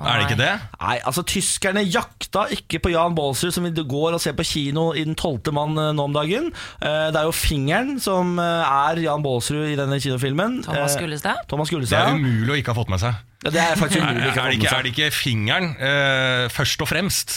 [0.01, 0.53] Er det ikke det?
[0.81, 4.91] Nei, altså Tyskerne jakta ikke på Jan Baalsrud, som vi går og ser på kino
[4.97, 6.51] i Den tolvte mann eh, nå om dagen.
[6.81, 10.63] Eh, Det er jo fingeren som eh, er Jan Baalsrud i denne kinofilmen.
[10.65, 11.45] Thomas Gullestad.
[11.49, 13.19] Thomas Det er umulig å ikke ha fått med seg.
[13.41, 15.69] Ja, det er faktisk Er, umulig ikke å er, det ikke, er det ikke fingeren
[15.81, 17.37] eh, først og fremst?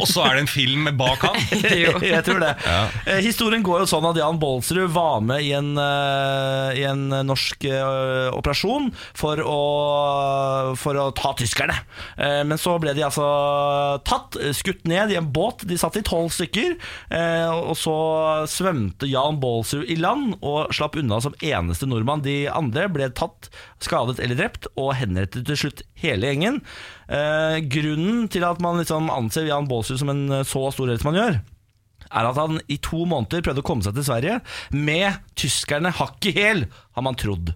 [0.00, 1.36] Og så er det en film bak han?
[2.02, 2.48] jeg tror det.
[3.06, 7.04] Eh, Historien går jo sånn at Jan Baalsrud var med i en, uh, i en
[7.28, 8.88] norsk uh, operasjon
[9.20, 9.60] for å,
[10.82, 11.78] for å ta tyskerne.
[12.18, 13.28] Eh, men så ble de altså
[14.10, 15.62] tatt, skutt ned i en båt.
[15.70, 16.74] De satt i tolv stykker.
[17.14, 17.94] eh, og så
[18.50, 22.26] svømte Jan Baalsrud i land og slapp unna som eneste nordmann.
[22.26, 23.46] De andre ble tatt,
[23.78, 26.60] skadet eller drept, og henrettet til slutt hele gjengen.
[27.10, 31.02] Eh, grunnen til at man liksom anser Jan Baalsrud som en eh, så stor helt
[31.02, 31.40] som han gjør,
[32.10, 34.38] er at han i to måneder prøvde å komme seg til Sverige
[34.74, 36.64] med tyskerne hakk i hæl,
[36.96, 37.52] har man trodd.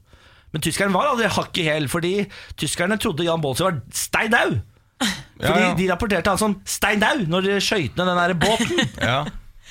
[0.54, 2.12] Men tyskerne var aldri hakk i hæl, fordi
[2.60, 4.60] tyskerne trodde Jan Baalsrud var stein daud.
[5.00, 5.72] Fordi Ja, ja.
[5.74, 8.84] de rapporterte han som stein daud når de skøyt ned den der båten.
[9.02, 9.16] Ja.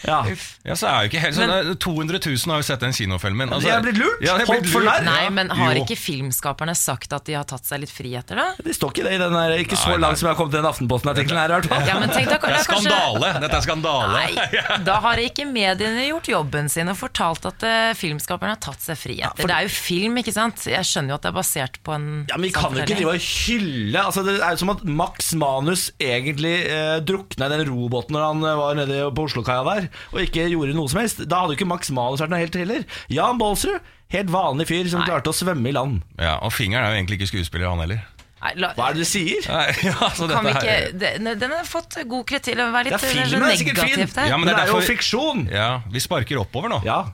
[0.03, 0.19] Ja.
[0.67, 3.49] ja, så er jo ikke helt sånn 200 000 har jo sett den kinofilmen.
[3.55, 4.21] Altså, De er blitt lurt?
[4.25, 4.99] Ja, Holdt for lurt.
[4.99, 5.05] narr?
[5.07, 5.83] Nei, men har Jo.
[5.85, 8.47] ikke filmskaperne sagt at de har tatt seg litt friheter, da?
[8.63, 10.01] Det står ikke det i den der, ikke så Nei, nei.
[10.07, 11.55] langt som jeg har kommet til den Aftenposten-artikkelen her.
[11.55, 11.87] i.
[11.87, 13.31] Ja, men tenk da, Det er skandale!
[13.43, 14.13] Dette er skandale.
[14.13, 18.81] Nei, da har ikke mediene gjort jobben sin og fortalt at uh, filmskaperne har tatt
[18.83, 19.39] seg friheter.
[19.39, 20.65] for- Det er jo film, ikke sant?
[20.67, 22.95] Jeg skjønner jo at det er basert på en Ja, men Vi kan jo ikke
[22.99, 27.53] drive og hylle altså, Det er jo som at Max Manus egentlig eh, drukna i
[27.57, 30.99] den robåten når han eh, var nede på Oslokaia der, og ikke gjorde noe som
[31.01, 31.23] helst.
[31.27, 32.85] Da hadde jo ikke Max Manus vært noe helt heller.
[33.09, 33.79] Jan Baalsrud,
[34.13, 35.07] helt vanlig fyr som Nei.
[35.09, 36.01] klarte å svømme i land.
[36.19, 38.01] Ja, Og fingeren er jo egentlig ikke skuespiller, han heller.
[38.43, 39.39] Nei, la, Hva er det du sier?
[39.47, 42.57] Nei, ja, så kan vi dette ikke, her- den, den har fått god kritikk.
[42.59, 43.93] Vær litt det er filmen er sikkert fin.
[43.95, 44.27] negativt her.
[44.33, 45.45] Ja, Men det det er, jo derfor- fiksjon!
[45.53, 46.81] Ja, Vi sparker oppover nå.
[46.83, 47.05] Ja.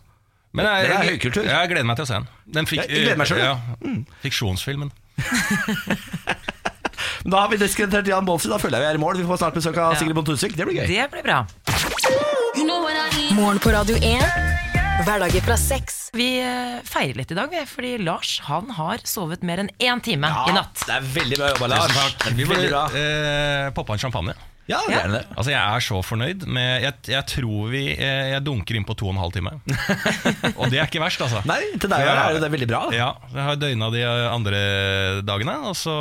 [0.58, 1.44] Men jeg, Det er høykultur.
[1.46, 2.28] jeg gleder meg til å se den.
[2.58, 3.44] den fik, Jeg- jeg gleder meg selv.
[3.46, 3.60] Ja,
[4.26, 4.89] Fiksjonsfilmen.
[7.30, 8.52] Da har vi diskreditert Jan Baalsrud.
[8.54, 9.18] Da føler jeg vi er i mål.
[9.20, 10.54] Vi får snart besøk av Sigrid Bonde Tusvik.
[10.56, 10.88] Det blir gøy.
[10.88, 11.42] Det blir bra.
[12.80, 14.22] Morgen på Radio 1.
[15.04, 15.98] Hverdager fra seks.
[16.15, 20.30] Vi eh, feirer litt i dag, fordi Lars han har sovet mer enn én time
[20.48, 20.80] i natt.
[20.88, 22.15] det er veldig bra jobba, Lars.
[22.38, 24.36] Vi må eh, poppe en champagne.
[24.70, 25.00] Ja, Ja.
[25.02, 25.22] er det.
[25.36, 28.94] Altså, Jeg er så fornøyd med Jeg, jeg tror vi eh, Jeg dunker inn på
[29.00, 29.56] to og en halv time.
[30.60, 31.42] og det er ikke verst, altså.
[31.50, 32.84] Nei, til deg er det veldig bra.
[32.96, 34.63] Ja, jeg har døgna de andre
[35.28, 35.98] dagene, og så,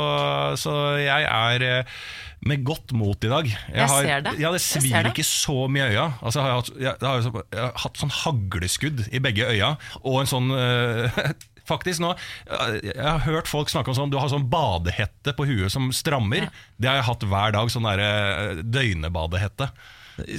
[0.61, 1.99] så jeg er eh,
[2.47, 3.47] med godt mot i dag.
[3.51, 4.33] Jeg har, ser det.
[4.39, 6.05] Ja, det svir ikke så mye i øya.
[6.23, 9.73] Altså, jeg, har hatt, jeg, har, så- jeg har hatt sånn hagleskudd i begge øya,
[10.03, 11.23] og en sånn øh,
[11.69, 12.15] Faktisk nå,
[12.49, 15.91] eh, Jeg har hørt folk snakke om sånn Du har sånn badehette på huet som
[15.93, 16.47] strammer.
[16.81, 17.69] Det har jeg hatt hver dag.
[17.69, 19.67] Sånn der, eh, døgnebadehette.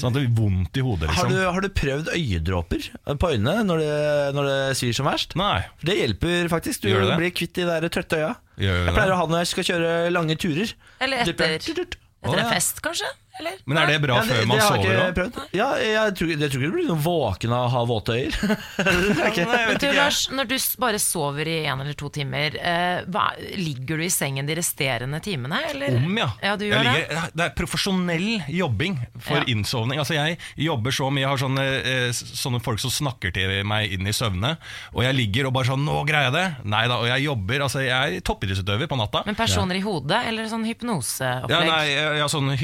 [0.00, 1.08] Sånn at det blir vondt i hodet.
[1.10, 2.88] Har liksom du, har du prøvd øyedråper
[3.22, 3.94] på øynene når det,
[4.36, 5.36] når det svir som verst?
[5.40, 5.62] Nei.
[5.80, 6.82] For Det hjelper faktisk.
[6.84, 7.18] Du Gjør det det?
[7.22, 8.30] blir kvitt de der trøtte øya.
[8.60, 10.74] Gjør det Jeg pleier å ha det når jeg skal kjøre lange turer.
[11.00, 13.08] Eller etter, etter en fest, kanskje?
[13.40, 13.56] Eller?
[13.66, 15.14] Men er det bra Ja, det- før det man sover òg?
[15.18, 15.38] prøvd.
[15.56, 18.36] Ja, jeg tror, jeg tror ikke du blir noen våken av å ha våte øyer.
[19.30, 19.46] ikke.
[19.50, 24.00] Men du, Lars, når du bare sover i en eller to timer, eh, hva, ligger
[24.00, 25.60] du i sengen de resterende timene?
[25.70, 25.96] Eller?
[26.00, 26.28] Om, ja.
[26.42, 26.94] Ja, du gjør det?
[26.98, 29.44] ligger- det er profesjonell jobbing for Ja.
[29.54, 29.98] innsovning.
[29.98, 33.92] Altså Jeg jobber så mye, jeg har sånne, eh, sånne folk som snakker til meg
[33.92, 34.56] inn i søvne,
[34.94, 37.60] og jeg ligger og bare sånn 'Nå greier jeg det!' Nei da, og jeg jobber.
[37.62, 39.22] Altså Jeg er toppidrettsutøver på natta.
[39.26, 41.50] Men personer i hodet, eller sånn hypnoseopplegg?
[41.50, 41.86] Ja, nei,
[42.18, 42.56] jeg sånn har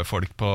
[0.00, 0.50] hypnosefolk på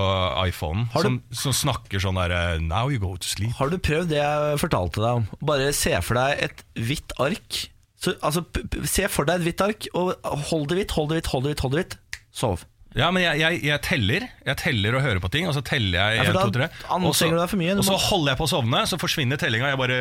[0.47, 3.53] iPhonen du- som, som snakker sånn der 'Now you go to sleep'.
[3.55, 5.27] Har du prøvd det jeg fortalte deg om?
[5.41, 7.69] Bare se for deg et hvitt ark.
[7.99, 8.43] Så, altså,
[8.85, 11.49] se for deg et hvitt ark, og hold det hvitt, hold det hvitt, hold det
[11.55, 11.61] hvitt.
[11.61, 11.97] Hold det hvitt.
[12.31, 12.65] Sov.
[12.95, 15.97] Ja, men jeg, jeg, jeg teller Jeg teller og hører på ting, og så teller
[15.99, 17.73] jeg Ja, for 1, da 2, 3 anstrenger du mye.
[17.75, 19.67] Og så må- holder jeg på å sovne, så forsvinner tellinga.
[19.73, 19.97] Jeg bare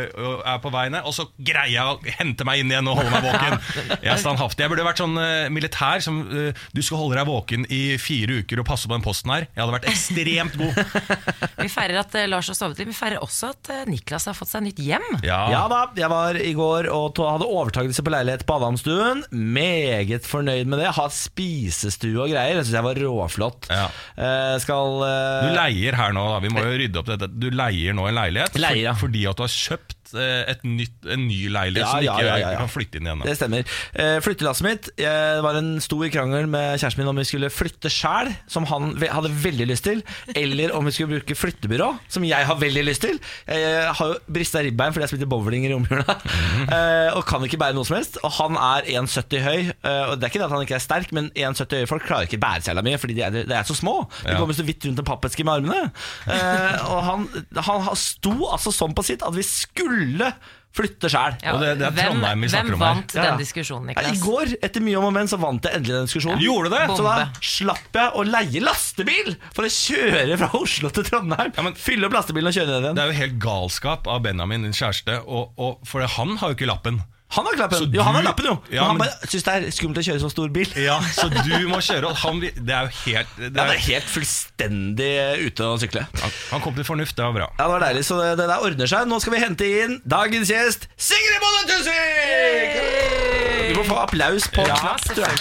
[0.55, 3.11] er på vei ned, og så greier jeg å hente meg inn igjen og holde
[3.15, 3.57] meg våken.
[4.05, 4.63] Jeg er standhaftig.
[4.65, 8.41] Jeg burde vært sånn uh, militær som uh, Du skal holde deg våken i fire
[8.45, 9.47] uker og passe på den posten her.
[9.55, 10.79] Jeg hadde vært ekstremt god.
[11.65, 12.91] Vi feirer at uh, Lars har sovet litt.
[12.93, 15.07] Vi feirer også at Niklas har fått seg nytt hjem.
[15.27, 19.25] Ja, Ja da, jeg var i går og to- hadde overtakelse på leilighet på Adamstuen.
[19.33, 20.93] Meget fornøyd med det.
[20.99, 22.59] Har spisestue og greier.
[22.61, 23.69] Jeg synes jeg var råflott.
[23.73, 23.87] Ja.
[24.17, 26.39] Eh, skal eh, Du leier her nå, da.
[26.45, 27.29] vi må jo rydde opp dette.
[27.33, 28.95] Du leier nå en leilighet Leier, ja.
[28.99, 32.53] fordi at du har kjøpt et nytt, en ny leilighet Ja, som ikke ja, ja,
[32.61, 33.23] kan flytte inn igjen.
[33.23, 33.29] da.
[33.29, 33.75] Det stemmer.
[33.95, 37.91] Eh, flyttelasset mitt Det var en stor krangel med kjæresten min om vi skulle flytte
[37.93, 40.03] sjæl, som han hadde veldig lyst til,
[40.35, 43.19] eller om vi skulle bruke flyttebyrå, som jeg har veldig lyst til.
[43.49, 46.17] Jeg har jo brista ribbein fordi jeg spilte bowling i romjula,
[46.77, 48.21] eh, og kan ikke bære noe som helst.
[48.25, 50.85] Og han er 1,70 høy, eh, og det er ikke det at han ikke er
[50.85, 53.67] sterk, men 1,70 høye folk klarer ikke bære seg mye, fordi de er, de er
[53.69, 53.97] så små.
[54.25, 55.91] De kommer så vidt rundt en pappeske med armene.
[56.29, 57.27] Eh, og han,
[57.69, 60.04] han sto altså sånn på sitt at vi skulle
[60.75, 61.37] flytte sjæl.
[61.45, 62.95] Ja, det- det hvem, vi hvem om her.
[62.95, 63.31] vant Ja, ja.
[63.31, 66.07] den diskusjonen, Ja, I går, etter mye om og men, så vant jeg endelig den
[66.09, 66.41] diskusjonen.
[66.43, 66.81] Gjorde det?
[66.89, 66.97] Bombe.
[66.99, 71.53] Så da slapp jeg å leie lastebil for å kjøre fra Oslo til Trondheim.
[71.55, 72.95] Ja, men- Fylle opp lastebilen og kjøre ned igjen.
[72.97, 76.55] Det er jo helt galskap av Benjamin, din kjæreste, og, og, for han har jo
[76.59, 77.03] ikke lappen.
[77.35, 77.89] Han har klappen.
[77.95, 78.55] Jo, han har lappen, jo.
[78.71, 80.69] Ja, men han bare syns det er skummelt å kjøre så stor bil.
[80.79, 83.73] Ja, Så du må kjøre, og han, det er jo helt det Ja, det er,
[83.75, 85.11] er helt fullstendig
[85.49, 86.05] ute å sykle.
[86.23, 87.49] han, han kom til fornuft, det var bra.
[87.59, 89.09] Ja, det var deilig, så det, det der ordner seg.
[89.11, 92.81] Nå skal vi hente inn dagens gjest, Sigrid Bonde Tusvik!
[93.75, 95.35] Du må få applaus på Ja, knapp, tror jeg.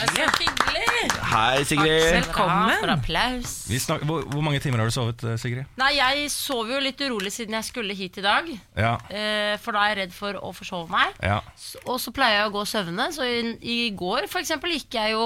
[1.33, 2.05] Hei, Sigrid.
[2.15, 2.75] Velkommen.
[2.79, 3.53] For applaus.
[3.69, 5.67] Vi snak, hvor, hvor mange timer har du sovet, eh, Sigrid?
[5.81, 8.47] Nei, jeg sov jo litt urolig siden jeg skulle hit i dag.
[8.79, 11.13] Ja, eh, For da er jeg redd for å forsove meg.
[11.21, 11.41] ja.
[11.89, 13.09] Og så pleier jeg å gå og søvne.
[13.15, 15.25] Så i, i går for eksempel gikk jeg jo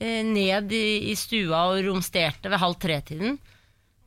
[0.00, 3.38] eh, ned i, i stua og romsterte ved halv tre-tiden.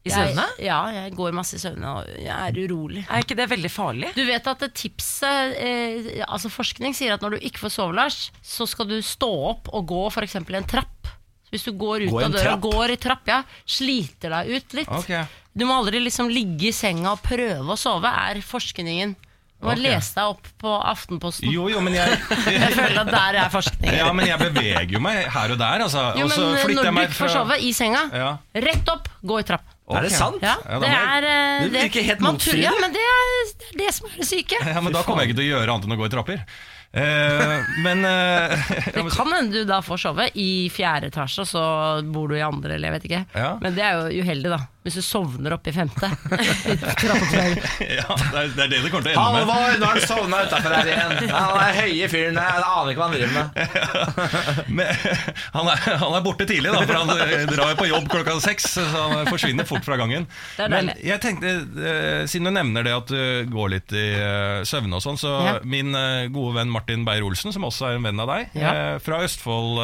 [0.02, 0.48] I søvne?
[0.58, 3.04] Jeg- Ja, jeg går masse i søvne, og jeg er urolig.
[3.06, 4.10] Er ikke det veldig farlig?
[4.16, 8.32] Du vet at tipset eh, Altså Forskning sier at når du ikke får sove, Lars,
[8.42, 10.36] så skal du stå opp og gå f.eks.
[10.42, 11.12] en trapp.
[11.52, 14.88] Hvis du går ut går av døra, går i trapp, ja, sliter deg ut litt.
[15.04, 15.26] Okay.
[15.54, 19.14] Du må aldri liksom ligge i senga og prøve å sove, er forskningen.
[19.62, 19.82] Du må Ok.
[19.84, 21.52] lese deg opp på Aftenposten.
[21.54, 22.16] Jo, jo, men jeg,
[22.50, 23.94] Jeg føler at der er forskning.
[23.94, 26.06] ja, men jeg beveger jo meg her og der, altså.
[26.18, 28.32] Jo, men eh, når du meg ikke får sove i senga, Ja.
[28.58, 29.70] rett opp, gå i trapp.
[29.92, 30.40] Er det sant?
[30.42, 32.38] Ja, det er eh, Det virker helt man.
[32.58, 34.60] Ja, men det er, det er det som er det syke.
[34.66, 36.46] Ja, men Da kommer jeg ikke til å gjøre annet enn å gå i trapper.
[36.92, 38.52] Uh, men uh,
[38.92, 41.62] Det kan hende du da får sove i fjerde etasje, og så
[42.12, 43.22] bor du i andre, eller jeg vet ikke.
[43.40, 43.52] Ja.
[43.64, 44.60] Men det er jo uheldig, da.
[44.82, 46.08] Hvis du sovner oppe i femte.
[46.82, 49.50] Ja, det, er, det er det det kommer til å ende med.
[49.52, 51.32] Halvor, nå har han sovna utafor her igjen.
[51.32, 52.38] Han er høye fyren.
[52.42, 53.48] Jeg aner ikke hva han driver med.
[54.78, 54.90] Men,
[55.56, 57.12] han, er, han er borte tidlig, da, for han
[57.52, 58.68] drar jo på jobb klokka seks.
[58.78, 60.26] Så han forsvinner fort fra gangen.
[60.72, 64.98] Men jeg tenkte, eh, siden du nevner det at du går litt i eh, søvne
[65.00, 65.54] og sånn, så Ja.
[65.66, 68.74] min eh, gode venn Martin Beyer-Olsen, som også er en venn av deg, Ja.
[69.04, 69.80] fra Østfold,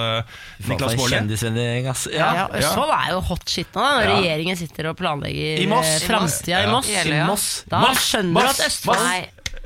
[0.68, 1.14] Niklas Baarli.
[1.18, 2.08] Kjendisvennegjeng, ass.
[2.14, 2.48] Ja, Ja.
[2.62, 5.88] Østfold er jo hot shit nå, når regjeringen sitter og planlegger I Moss.
[5.88, 6.88] eh, framtida i Moss.
[7.28, 7.48] Moss.
[7.72, 9.04] Da skjønner du at Østfold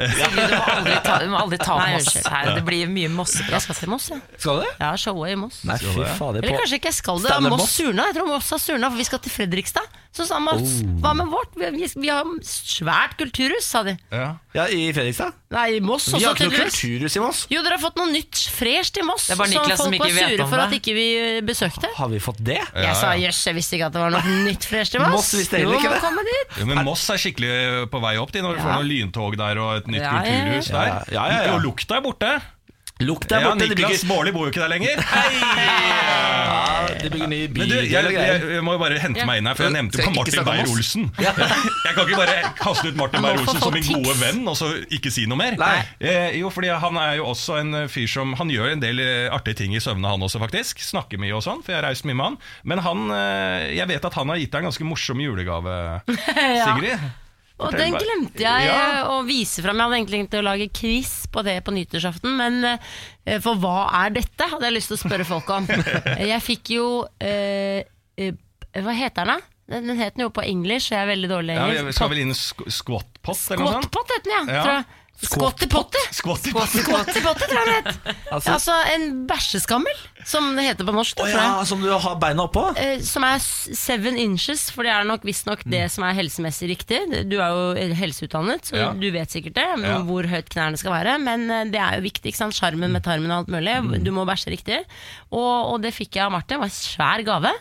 [0.01, 0.31] Moss.
[0.31, 2.29] Du må aldri ta, du må aldri ta Nei, Moss unnskyld.
[2.33, 2.51] her.
[2.55, 3.61] Det blir mye Jeg mosseprat.
[3.65, 4.21] skal til Moss, jeg.
[4.37, 4.73] Skal du det?
[4.81, 5.61] Har showet i Moss.
[5.67, 6.41] Nei, fy fader.
[6.43, 7.31] Eller kanskje ikke jeg skal det.
[7.31, 7.75] Stand-up Moss Moss?
[7.79, 8.05] surna.
[8.11, 9.97] Jeg tror Moss har surna, for vi skal til Fredrikstad.
[10.11, 11.53] Så sa Moss, hva med vårt?
[11.55, 13.93] Vi, vi, vi har svært kulturhus, sa de.
[14.11, 14.33] Ja.
[14.51, 15.31] Ja, I Fredrikstad?
[15.51, 16.79] Nei, i Moss Vi også, har ikke noe tydeligvis.
[16.81, 17.39] kulturhus i Moss.
[17.51, 19.29] Jo, dere har fått noe nytt fresht i Moss.
[19.29, 20.65] Det er bare Niklas som folk ikke var vet sure om for det.
[20.67, 21.05] at ikke vi
[21.47, 21.91] besøkte.
[21.95, 22.57] Har vi fått det?
[22.75, 25.15] Jeg sa jøss, jeg visste ikke at det var noe nytt fresht i Moss.
[25.15, 26.01] Moss visste heller Jo, ikke det.
[26.03, 26.59] komme dit.
[26.59, 27.55] Ja, men Moss er skikkelig
[27.95, 28.65] på vei opp de, når du Ja.
[28.67, 30.39] får noen lyntog der og et nytt Ja, ja, ja.
[30.41, 31.13] kulturhus Ja, der.
[31.19, 31.54] ja, ja, ja.
[31.58, 32.34] Og lukta er borte.
[33.01, 33.65] Lukt er Ja, borte.
[33.65, 34.99] De Niklas Baarli bor jo ikke der lenger.
[35.01, 39.49] ja, de bygger ny Men du, jeg, jeg, jeg må jo bare hente meg inn
[39.49, 40.43] her, for jeg nevnte jo på Martin.
[40.45, 41.08] Beyer-Olsen.
[41.21, 45.12] Jeg kan ikke bare kaste ut Martin Beyer-Olsen som min gode venn, og så ikke
[45.13, 45.58] si noe mer.
[45.60, 45.80] Nei.
[45.99, 49.27] Eh, jo, fordi han er jo også en fyr som Han gjør en del eh,
[49.34, 50.84] artige ting i søvne, han også, faktisk.
[50.86, 52.38] Snakker mye og sånn, for jeg har reist mye med han.
[52.69, 55.75] Men han, eh, jeg vet at han har gitt deg en ganske morsom julegave,
[56.67, 57.10] Sigrid.
[57.62, 58.78] Og den glemte jeg Ja.
[59.04, 59.78] eh, å vise fram.
[59.78, 63.86] Jeg hadde egentlig tenkt å lage quiz på det på nyttårsaften, men eh, for hva
[64.04, 65.67] er dette, hadde jeg lyst til å spørre folk om.
[66.32, 66.86] Jeg fikk jo
[67.21, 67.84] eh,
[68.17, 68.34] eh,
[68.82, 69.47] Hva heter den, da?
[69.71, 71.86] Den den het den jo på engelsk, så jeg er veldig dårlig i Ja, engelsk.
[71.88, 73.86] vi skal vel inn squatpot, squat eller noe sånt?
[73.88, 74.56] Squatpot heter den, ja.
[74.58, 74.63] Ja.
[74.65, 74.86] Tror jeg.
[75.21, 76.01] Squatty-potty.
[76.17, 78.15] Squatty-potty, tror jeg det het.
[78.31, 79.93] Altså- Altså en bæsjeskammel,
[80.25, 81.15] som det heter på norsk.
[81.17, 82.63] Tror ja, som du har beina oppå?
[82.77, 86.99] Eh, Som er seven inches, for det er nok visstnok det som er helsemessig riktig.
[87.29, 88.91] Du er jo helseutdannet, så Ja.
[88.93, 89.99] du vet sikkert det, Ja.
[90.01, 91.19] hvor høyt knærne skal være.
[91.21, 92.53] Men eh, det er jo viktig, ikke sant.
[92.55, 94.03] Sjarmen med tarmen og alt mulig.
[94.03, 94.84] Du må bæsje riktig.
[95.31, 96.57] Og, og det fikk jeg av Martin.
[96.57, 97.53] Det var en svær gave.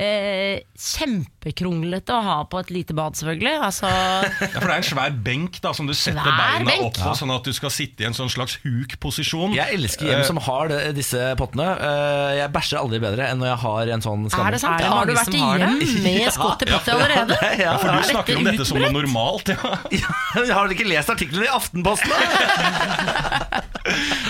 [0.00, 3.52] Eh, kjempekronglete å ha på et lite bad, selvfølgelig.
[3.62, 3.86] Altså,
[4.40, 6.86] Ja, for det er en svær benk da, som du setter Svær beina benk?
[6.88, 9.52] opp på, sånn at du skal sitte i en sånn slags huk-posisjon.
[9.54, 11.68] Jeg elsker hjem som har det, disse pottene.
[11.76, 14.46] Eh, Jeg bæsjer aldri bedre enn når jeg har en sånn skam.
[14.48, 14.80] er det sant?
[14.80, 17.38] Er det har du vært i hjem med med i pottet allerede?
[17.62, 19.52] Ja, Ja, for du snakker om dette som noe normalt.
[19.52, 19.76] Ja.
[20.02, 22.10] Ja, har du ikke lest artiklene i Aftenposten?
[22.10, 23.62] da?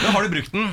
[0.02, 0.72] Men har du brukt den?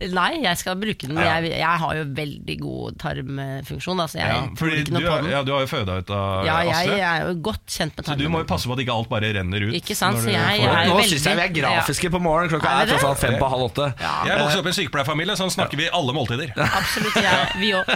[0.00, 1.16] Nei, jeg skal bruke den.
[1.16, 1.36] Ja.
[1.38, 4.00] Jeg, jeg har jo veldig god tarmfunksjon.
[4.02, 5.28] Altså jeg Ja, fordi ikke du, på den.
[5.30, 8.08] ja, du har jo føda ut av Ja, jeg, jeg er jo godt kjent med
[8.10, 9.74] Så du må jo passe på at ikke alt bare renner ut.
[9.78, 12.50] Ikke sant, så jeg- er Nå syns jeg vi er grafiske på morgenen.
[12.52, 13.86] Klokka Er er tross alt fem på halv åtte.
[14.02, 16.50] Jeg vokste opp i en sykepleierfamilie, sånn snakker vi alle måltider.
[16.58, 17.86] Absolutt, ja, vi òg.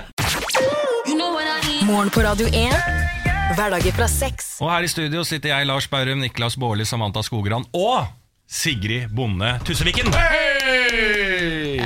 [1.88, 2.78] Morgen på Radio 1.
[3.56, 4.58] Hverdager fra seks.
[4.62, 8.06] Og her i studio sitter jeg, Lars Bærum, Niklas Baarli, Samantha Skogran og
[8.48, 10.08] Sigrid Bonde Tusseviken.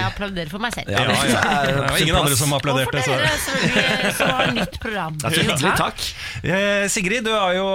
[0.02, 0.90] Jeg applauderer for meg selv.
[0.92, 1.42] Ja, det ja.
[1.42, 2.98] er Det var ingen andre som applauderte.
[2.98, 5.18] Og for dere selvfølgelig, som har nytt program.
[5.22, 6.06] Det er så hyggelig, takk.
[6.42, 7.66] Eh, Sigrid, du har, jo,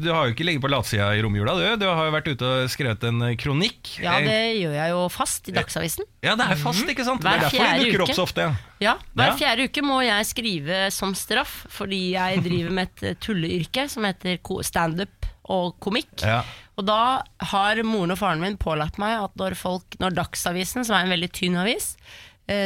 [0.00, 1.66] du har jo ikke ligget på latsida i romjula, du.
[1.82, 3.94] Du har jo vært ute og skrevet en kronikk.
[4.00, 6.04] Ja, Eh, det gjør jeg jo fast i Dagsavisen.
[6.24, 7.22] ja, det er fast, ikke sant?
[7.24, 8.48] Hver det er derfor fjerde de dukker opp så ofte.
[8.48, 8.54] Ja.
[8.80, 8.94] Ja, Ja.
[9.20, 13.84] Hver fjerde uke må jeg skrive som straff, fordi jeg driver med et eh, tulleyrke
[13.92, 16.14] som heter standup og komikk.
[16.22, 16.42] Ja.
[16.80, 17.20] Og da
[17.52, 21.14] har moren og faren min pålagt meg at når folk, når Dagsavisen, som er en
[21.14, 21.92] veldig tynn avis,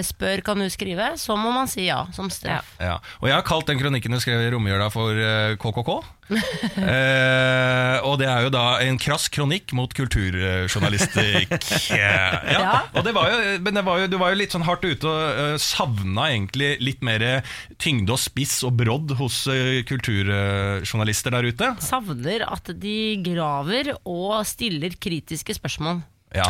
[0.07, 2.75] spør kan du skrive, så må man si ja, som straff.
[2.81, 2.99] Ja.
[3.21, 5.91] Og jeg har kalt den kronikken du skrev i romjula for eh, KKK.
[6.33, 11.53] eh, og det er jo da en krass kronikk mot kulturjournalistikk.
[12.01, 12.41] ja.
[12.49, 12.75] Ja.
[12.95, 15.11] Og det var jo, men det var jo, du var jo litt sånn hardt ute
[15.11, 17.45] og uh, savna egentlig litt mer
[17.83, 21.73] tyngde og spiss og brodd hos uh, kulturjournalister der ute.
[21.85, 26.01] Savner at de graver og stiller kritiske spørsmål.
[26.35, 26.49] Ja.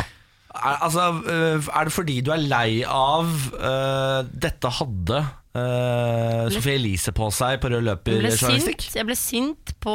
[0.54, 6.74] Er, altså, øh, er det fordi du er lei av uh, dette hadde øh, Sophie
[6.78, 8.82] Elise på seg på rød Jeg løper-journalistikk?
[8.84, 9.94] sint, jeg ble sint på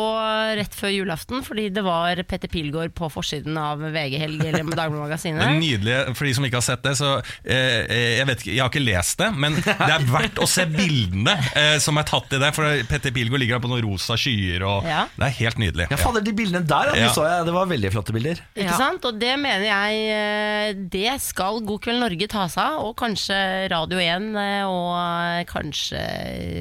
[0.60, 5.02] rett før julaften fordi det var Petter Pilgaard på forsiden av VG-helg eller Dagbladet Det
[5.02, 5.56] Magasinet.
[5.60, 5.98] Nydelig.
[6.18, 7.12] For de som ikke har sett det, så
[7.44, 11.36] eh, Jeg vet jeg har ikke lest det, men det er verdt å se bildene
[11.58, 12.52] eh, som er tatt i det.
[12.56, 15.04] For Petter Pilgaard ligger der på noen rosa skyer, og Ja.
[15.18, 15.90] det er helt nydelig.
[15.92, 18.42] Ja, fader, de bildene der, ja, de så jeg, det var veldig flotte bilder.
[18.56, 19.06] Ikke sant?
[19.10, 23.38] Og det mener jeg Det skal God kveld Norge ta seg av, og kanskje
[23.74, 26.00] Radio 1 eh, og kanskje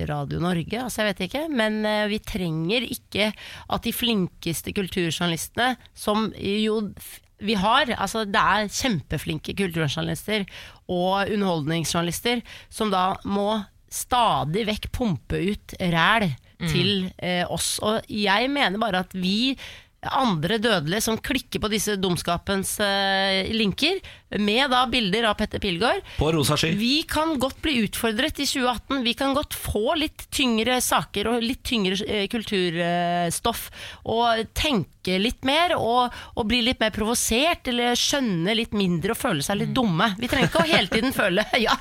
[0.09, 1.47] Radio Norge, altså jeg vet ikke.
[1.53, 6.81] Men eh, vi trenger ikke at de flinkeste kulturjournalistene, som jo
[7.39, 10.43] vi har, altså det er kjempeflinke kulturjournalister
[10.91, 16.33] og underholdningsjournalister, som da må stadig vekk pumpe ut ræl
[16.67, 17.77] til eh, oss.
[17.85, 19.55] Og jeg mener bare at vi
[20.03, 23.99] andre dødelige som klikker på disse dumskapens eh, linker,
[24.37, 26.05] med da bilder av Petter Pilgaard.
[26.19, 26.73] På rosa sky.
[26.77, 29.03] Vi kan godt bli utfordret i 2018.
[29.05, 33.69] Vi kan godt få litt tyngre saker og litt tyngre eh, kulturstoff.
[34.13, 39.21] Og tenke litt mer og, og bli litt mer provosert eller skjønne litt mindre og
[39.21, 40.11] føle seg litt dumme.
[40.21, 41.75] Vi trenger ikke å hele tiden føle Ja,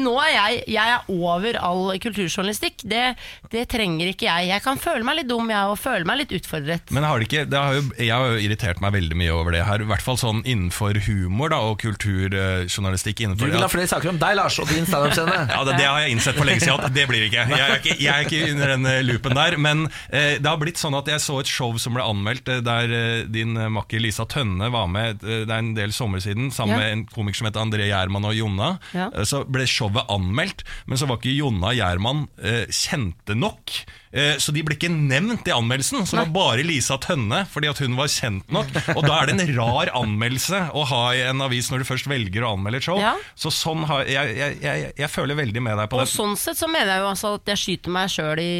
[0.00, 2.86] nå er jeg, jeg er over all kulturjournalistikk.
[2.88, 3.02] Det,
[3.52, 4.48] det trenger ikke jeg.
[4.48, 6.88] Jeg kan føle meg litt dum, jeg, og føle meg litt utfordret.
[6.94, 9.56] Men har det ikke, det har jo, jeg har jo irritert meg veldig mye over
[9.56, 9.84] det her.
[9.84, 13.22] I hvert fall sånn innenfor humor da, og kulturjournalistikk.
[13.36, 15.36] Du vil ha flere saker om deg, Lars, og din standup-scene.
[15.50, 17.44] Ja, det, det har jeg innsett for lenge siden at det blir ikke.
[17.50, 19.56] Jeg er ikke, jeg er ikke under den eh, loopen der.
[19.62, 22.62] Men eh, det har blitt sånn at jeg så et show som ble anmeldt eh,
[22.64, 25.20] der eh, din eh, makker Lisa Tønne var med.
[25.22, 26.78] Det er en del sommer siden, sammen Ja.
[26.82, 28.70] med en komiker som heter André Gjerman og Jonna.
[28.96, 29.10] Ja.
[29.28, 33.82] Så ble showet anmeldt, men så var ikke Jonna Gjerman eh, kjente nok.
[34.12, 36.04] Eh, Så de ble ikke nevnt i anmeldelsen.
[36.06, 38.68] Så det var bare Lisa Tønne, fordi at hun var kjent nok.
[38.96, 42.10] Og da er det en rar anmeldelse å ha i en avis når du først
[42.10, 43.00] velger å anmelde et show.
[43.00, 43.14] Ja.
[43.38, 46.08] Så sånn har, jeg, jeg, jeg, jeg føler veldig med deg på det.
[46.08, 48.52] Og sånn sett så mener jeg jo altså at jeg skyter meg sjøl i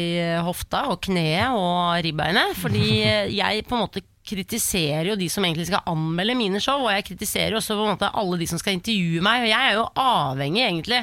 [0.47, 2.57] hofta og kneet og ribbeinet.
[2.57, 2.87] Fordi
[3.41, 7.05] jeg på en måte kritiserer jo de som egentlig skal anmelde mine show, og jeg
[7.09, 9.43] kritiserer jo også på en måte alle de som skal intervjue meg.
[9.43, 11.01] Og jeg er jo avhengig egentlig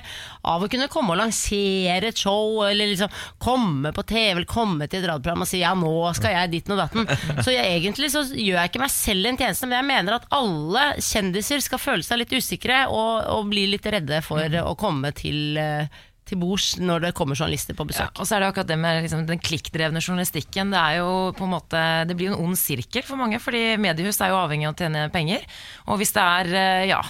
[0.51, 4.89] av å kunne komme og lansere et show, eller liksom komme på TV eller komme
[4.89, 7.09] til et radioprogram og si ja, nå skal jeg ditten og datten.
[7.45, 10.29] Så jeg, egentlig så gjør jeg ikke meg selv en tjeneste, men jeg mener at
[10.35, 15.13] alle kjendiser skal føle seg litt usikre og, og bli litt redde for å komme
[15.17, 18.21] til eh, til bords når det kommer journalister på Ja, besøk.
[18.21, 20.71] og så er det akkurat det med liksom, den klikkdrevne journalistikken.
[20.71, 24.31] Det er jo måte Det blir jo en ond sirkel for mange, fordi mediehus er
[24.31, 25.43] jo avhengig av å tjene penger.
[25.89, 27.01] Og hvis det er eh, ja,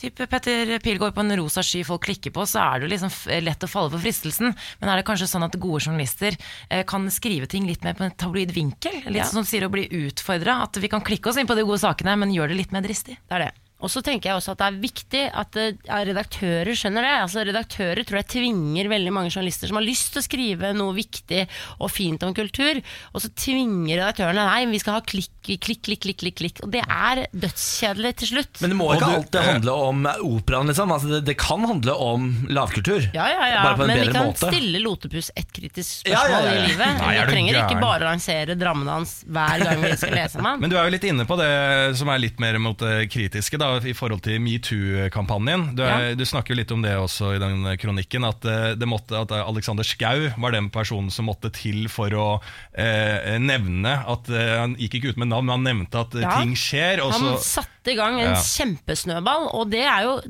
[0.00, 3.12] type Petter Pilgaard på en rosa sky folk klikker på, så er det jo liksom
[3.44, 4.54] lett å falle for fristelsen.
[4.80, 6.38] Men er det kanskje sånn at gode journalister
[6.70, 9.02] eh, kan skrive ting litt mer på en tabloid vinkel?
[9.10, 9.28] Litt Ja.
[9.28, 10.62] som sier å bli utfordra.
[10.64, 12.80] At vi kan klikke oss inn på de gode sakene, men gjør det litt mer
[12.80, 13.18] dristig.
[13.28, 13.52] Det er det.
[13.80, 17.12] Og så tenker jeg også at det er viktig at eh, ja, redaktører skjønner det.
[17.24, 20.92] Altså Redaktører tror jeg tvinger veldig mange journalister som har lyst til å skrive noe
[20.96, 21.44] viktig
[21.80, 22.80] og fint om kultur,
[23.14, 26.60] og så tvinger redaktørene nei, vi skal ha klikk, klikk, klikk, klikk, klikk, klikk.
[26.66, 28.60] Og det er dødskjedelig til slutt.
[28.62, 30.92] Men det må ikke du- alltid handle om operaen, liksom.
[30.94, 33.08] Altså, det, det kan handle om lavkultur.
[33.16, 34.50] ja, ja, ja, Bare på en men vi kan måte.
[34.52, 36.60] stille Lotepus et kritisk spørsmål ja, ja, ja.
[36.60, 37.00] i livet.
[37.00, 40.60] Nei, vi trenger ikke bare lansere drammene hans hver gang vi skal lese om ham.
[40.62, 41.50] Men du er jo litt inne på det
[41.98, 45.74] som er litt mer mot det kritiske da, i forhold til metoo-kampanjen.
[45.76, 46.14] Du, Ja.
[46.14, 49.30] du snakker jo litt om det også i den kronikken, at, eh, det måtte, at
[49.32, 52.40] Alexander Schou var den personen som måtte til for å
[52.74, 56.20] eh, nevne at eh, Han gikk ikke ut med navn, men han nevnte at eh,
[56.26, 56.40] Ja.
[56.40, 57.00] ting skjer.
[57.04, 58.40] Og Han så, satte i gang en Ja.
[58.42, 60.20] kjempesnøball, og det er jo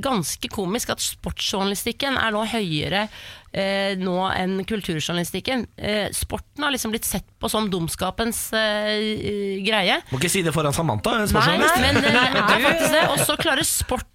[0.00, 3.08] ganske komisk at sportsjournalistikken er nå høyere
[3.52, 5.66] eh, nå enn kulturjournalistikken.
[5.76, 10.00] Eh, sporten har liksom blitt sett på som dumskapens eh, greie.
[10.12, 11.18] Må ikke si det foran Samantha.
[11.20, 13.04] hun er Nei, men det er faktisk det.
[13.12, 13.68] Og så klarer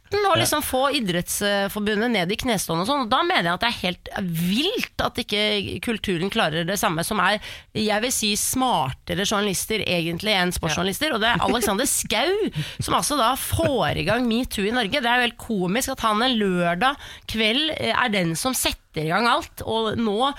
[0.07, 3.03] sporten og liksom få Idrettsforbundet ned i knestående og sånn.
[3.05, 4.09] Og da mener jeg at det er helt
[4.47, 7.39] vilt at ikke kulturen klarer det samme, som er,
[7.73, 11.13] jeg vil si, smartere journalister egentlig enn sportsjournalister.
[11.13, 12.49] Og det er Alexander Skau
[12.79, 15.01] som altså da får i gang metoo i Norge.
[15.01, 16.97] Det er jo helt komisk at han en lørdag
[17.29, 20.31] kveld eh, er den som setter i gang alt, og nå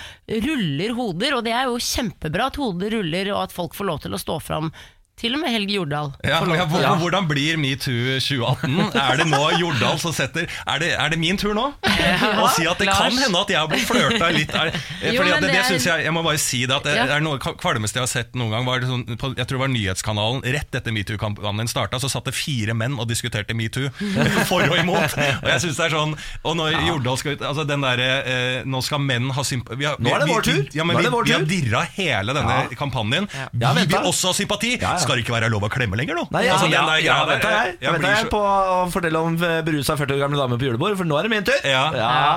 [0.42, 4.00] ruller hoder, og det er jo kjempebra at hoder ruller, og at folk får lov
[4.02, 4.72] til å stå fram.
[5.18, 6.12] Til og med Helge Jordal.
[6.24, 6.86] ja, ja, til.
[7.02, 8.78] Hvordan blir metoo 2018?
[8.94, 11.64] Er det nå Jordal som setter Er det, er det min tur nå?
[11.82, 14.70] Å si at det kan hende at jeg har blitt flørta litt er,
[15.02, 16.94] Jo, Fordi at det, det det er- jeg Jeg må bare si det at det
[16.98, 17.06] Ja.
[17.16, 18.64] er noe kvalmeste jeg har sett noen gang.
[18.68, 22.24] Var det sånn, på, jeg tror det var Nyhetskanalen rett etter metoo-kampanjen starta, så satt
[22.30, 23.90] det fire menn og diskuterte metoo.
[24.48, 25.18] For og imot.
[25.18, 26.14] Og jeg synes det er sånn
[26.44, 30.14] Og når Jordal skal ut altså den der, eh, Nå skal menn ha sympati Nå
[30.14, 30.62] er det vår tur.
[30.78, 33.28] Ja, men vi, vi har dirra hele denne kampanjen.
[33.34, 34.76] Ja, Vi vil også ha sympati!
[34.80, 35.07] Ja, ja.
[35.08, 36.26] Skal det ikke være lov å klemme lenger, nå?
[36.36, 38.78] Nei, ja, Altså, ja, der ja, der, vet jeg, jeg jeg, jeg så- på å
[38.92, 41.46] fortelle om eh, berusa 40 år gamle dame på julebord, for nå er det min
[41.48, 41.58] tur.
[41.64, 41.84] Ja.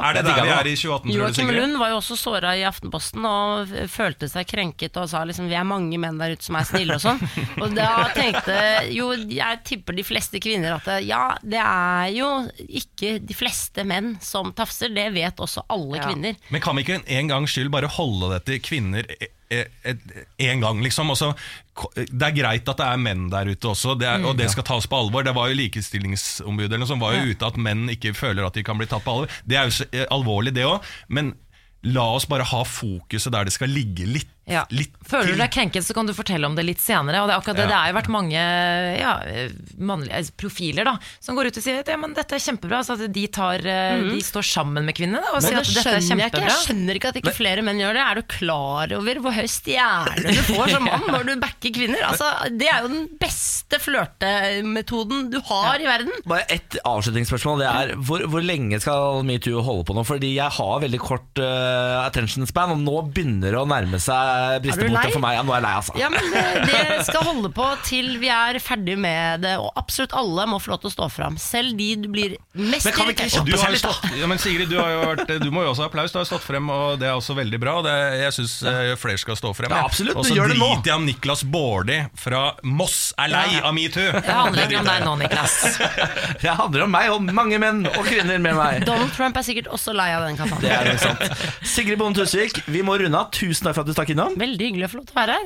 [0.07, 1.59] Er det der vi er i 2018, tror du, Joakim Sigrid?
[1.59, 5.57] Lund var jo også såra i Aftenposten og følte seg krenket og sa liksom vi
[5.59, 7.19] er mange menn der ute som er snille og sånn.
[7.61, 8.55] Og da tenkte
[8.95, 12.29] jo jeg tipper de fleste kvinner at ja, det er jo
[12.69, 16.07] ikke de fleste menn som tafser, det vet også alle Ja.
[16.07, 16.35] kvinner.
[16.49, 19.03] Men kan vi ikke en gang skyld bare holde det til kvinner
[19.51, 21.11] eh, eh, en gang, liksom?
[21.13, 21.31] Også,
[21.97, 24.67] det er greit at det er menn der ute også, det er, og det skal
[24.67, 25.25] tas på alvor.
[25.27, 28.79] Det var jo Likestillingsombudet som var jo ute at menn ikke føler at de kan
[28.79, 29.39] bli tatt på alvor.
[29.45, 31.35] Det er jo eh, alvorlig, det òg, men
[31.81, 34.65] la oss bare ha fokuset der det skal ligge litt, Ja.
[34.73, 37.19] litt Føler du deg krenket, så kan du fortelle om det litt senere.
[37.21, 37.69] Og det er akkurat det, Ja.
[37.69, 38.41] det har jo vært mange
[38.97, 39.13] ja,
[39.77, 42.79] mannlige altså, profiler da, som går ut og sier at ja, men dette er kjempebra.
[42.87, 44.07] Så at de, tar, mm.
[44.15, 46.23] de står sammen med kvinnene og men, sier det at dette er kjempebra.
[46.23, 46.45] jeg ikke.
[46.47, 48.05] Jeg skjønner ikke at ikke flere menn gjør det.
[48.05, 52.07] Er du klar over hvor høy stjerne du får som mann når du backer kvinner?
[52.07, 56.15] Altså, det er jo den beste flørtemetoden du har i verden.
[56.25, 57.61] Bare ett avslutningsspørsmål.
[57.65, 60.07] Det er hvor, hvor lenge skal metoo holde på nå?
[60.07, 64.30] Fordi jeg har veldig kort uh, attention span, og nå begynner det å nærme seg
[64.31, 65.35] Er du bristepunktet for meg.
[65.37, 65.95] Ja, nå er jeg lei, altså.
[65.99, 70.15] Ja, men det, det skal holde på til vi er ferdig med det, og absolutt
[70.17, 71.37] alle må få lov til å stå fram.
[71.41, 74.11] Selv de du blir mest Men kan vi ikke du, Kjappe har litt, da.
[74.21, 76.13] ja, men Sigrid, du, har jo vært, du må jo også ha applaus.
[76.13, 77.77] Du har stått frem, og det er også veldig bra.
[77.85, 78.55] Det, jeg syns
[79.01, 79.73] flere skal stå frem.
[79.73, 83.59] Ja, absolutt, Og du så det driter jeg om Niklas Baarli fra Moss er lei
[83.61, 84.07] av metoo.
[84.17, 85.57] Det handler ikke om deg nå, Niklas.
[86.41, 88.81] Det handler om meg og mange menn og kvinner med meg.
[88.87, 90.89] Donald Trump er sikkert også lei av den Det kampanjen.
[90.93, 91.45] er sant.
[91.67, 93.29] Sigrid Bonde Tusvik, vi må runde av.
[93.35, 94.37] Tusen takk for at du stakk innom.
[94.41, 95.39] Veldig hyggelig å få lov til å være her.